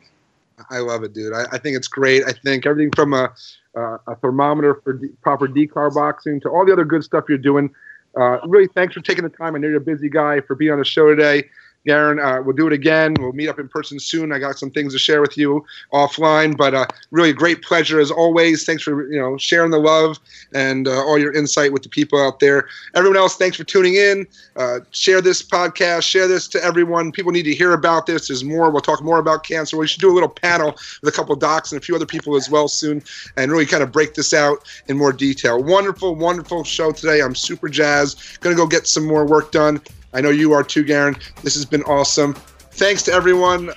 I 0.69 0.79
love 0.79 1.03
it, 1.03 1.13
dude. 1.13 1.33
I, 1.33 1.45
I 1.51 1.57
think 1.57 1.75
it's 1.75 1.87
great. 1.87 2.23
I 2.25 2.31
think 2.31 2.65
everything 2.65 2.91
from 2.95 3.13
a, 3.13 3.33
uh, 3.75 3.97
a 4.07 4.15
thermometer 4.15 4.75
for 4.75 4.93
de- 4.93 5.09
proper 5.21 5.47
decarboxing 5.47 6.41
to 6.43 6.49
all 6.49 6.65
the 6.65 6.73
other 6.73 6.85
good 6.85 7.03
stuff 7.03 7.25
you're 7.27 7.37
doing. 7.37 7.73
Uh, 8.19 8.39
really, 8.47 8.67
thanks 8.73 8.93
for 8.93 9.01
taking 9.01 9.23
the 9.23 9.29
time. 9.29 9.55
I 9.55 9.59
know 9.59 9.67
you're 9.67 9.77
a 9.77 9.81
busy 9.81 10.09
guy 10.09 10.41
for 10.41 10.55
being 10.55 10.71
on 10.71 10.79
the 10.79 10.85
show 10.85 11.07
today. 11.13 11.49
Garyn, 11.85 12.23
uh, 12.23 12.41
we'll 12.41 12.55
do 12.55 12.67
it 12.67 12.73
again. 12.73 13.15
We'll 13.19 13.33
meet 13.33 13.47
up 13.47 13.59
in 13.59 13.67
person 13.67 13.99
soon. 13.99 14.31
I 14.31 14.39
got 14.39 14.57
some 14.57 14.71
things 14.71 14.93
to 14.93 14.99
share 14.99 15.21
with 15.21 15.37
you 15.37 15.65
offline, 15.93 16.57
but 16.57 16.73
uh, 16.73 16.87
really 17.11 17.33
great 17.33 17.61
pleasure 17.61 17.99
as 17.99 18.11
always. 18.11 18.65
Thanks 18.65 18.83
for 18.83 19.11
you 19.11 19.19
know 19.19 19.37
sharing 19.37 19.71
the 19.71 19.79
love 19.79 20.19
and 20.53 20.87
uh, 20.87 21.03
all 21.05 21.17
your 21.17 21.33
insight 21.33 21.71
with 21.71 21.83
the 21.83 21.89
people 21.89 22.19
out 22.19 22.39
there. 22.39 22.67
Everyone 22.95 23.17
else, 23.17 23.35
thanks 23.35 23.57
for 23.57 23.63
tuning 23.63 23.95
in. 23.95 24.25
Uh, 24.55 24.79
share 24.91 25.21
this 25.21 25.41
podcast. 25.41 26.03
Share 26.03 26.27
this 26.27 26.47
to 26.49 26.63
everyone. 26.63 27.11
People 27.11 27.31
need 27.31 27.43
to 27.43 27.53
hear 27.53 27.73
about 27.73 28.05
this. 28.05 28.27
There's 28.27 28.43
more. 28.43 28.69
We'll 28.71 28.81
talk 28.81 29.03
more 29.03 29.19
about 29.19 29.43
cancer. 29.43 29.77
We 29.77 29.87
should 29.87 30.01
do 30.01 30.11
a 30.11 30.15
little 30.15 30.29
panel 30.29 30.71
with 31.01 31.13
a 31.13 31.15
couple 31.15 31.35
docs 31.35 31.71
and 31.71 31.81
a 31.81 31.85
few 31.85 31.95
other 31.95 32.05
people 32.05 32.35
as 32.35 32.49
well 32.49 32.67
soon, 32.67 33.03
and 33.37 33.51
really 33.51 33.65
kind 33.65 33.83
of 33.83 33.91
break 33.91 34.15
this 34.15 34.33
out 34.33 34.67
in 34.87 34.97
more 34.97 35.13
detail. 35.13 35.61
Wonderful, 35.61 36.15
wonderful 36.15 36.63
show 36.63 36.91
today. 36.91 37.21
I'm 37.21 37.35
super 37.35 37.69
jazzed. 37.69 38.39
Gonna 38.41 38.55
go 38.55 38.65
get 38.65 38.87
some 38.87 39.05
more 39.05 39.25
work 39.25 39.51
done. 39.51 39.81
I 40.15 40.21
know 40.21 40.29
you 40.29 40.53
are 40.53 40.63
too, 40.63 40.85
Garyn. 40.85 41.21
This 41.43 41.55
has 41.55 41.65
been 41.65 41.83
awesome. 41.83 42.33
Thanks 42.71 43.03
to 43.03 43.11
everyone. 43.11 43.67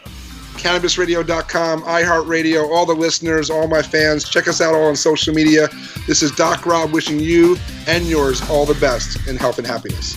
CannabisRadio.com, 0.55 1.83
iHeartRadio, 1.83 2.69
all 2.71 2.87
the 2.87 2.95
listeners, 2.95 3.51
all 3.51 3.67
my 3.67 3.83
fans. 3.83 4.29
Check 4.29 4.47
us 4.47 4.61
out 4.61 4.73
all 4.75 4.85
on 4.85 4.97
social 4.97 5.35
media. 5.35 5.69
This 6.07 6.23
is 6.23 6.31
Doc 6.33 6.65
Rob 6.65 6.93
wishing 6.93 7.19
you 7.19 7.57
and 7.89 8.07
yours 8.07 8.41
all 8.49 8.67
the 8.67 8.79
best 8.81 9.29
in 9.29 9.37
health 9.37 9.59
and 9.59 9.67
happiness. 9.67 10.17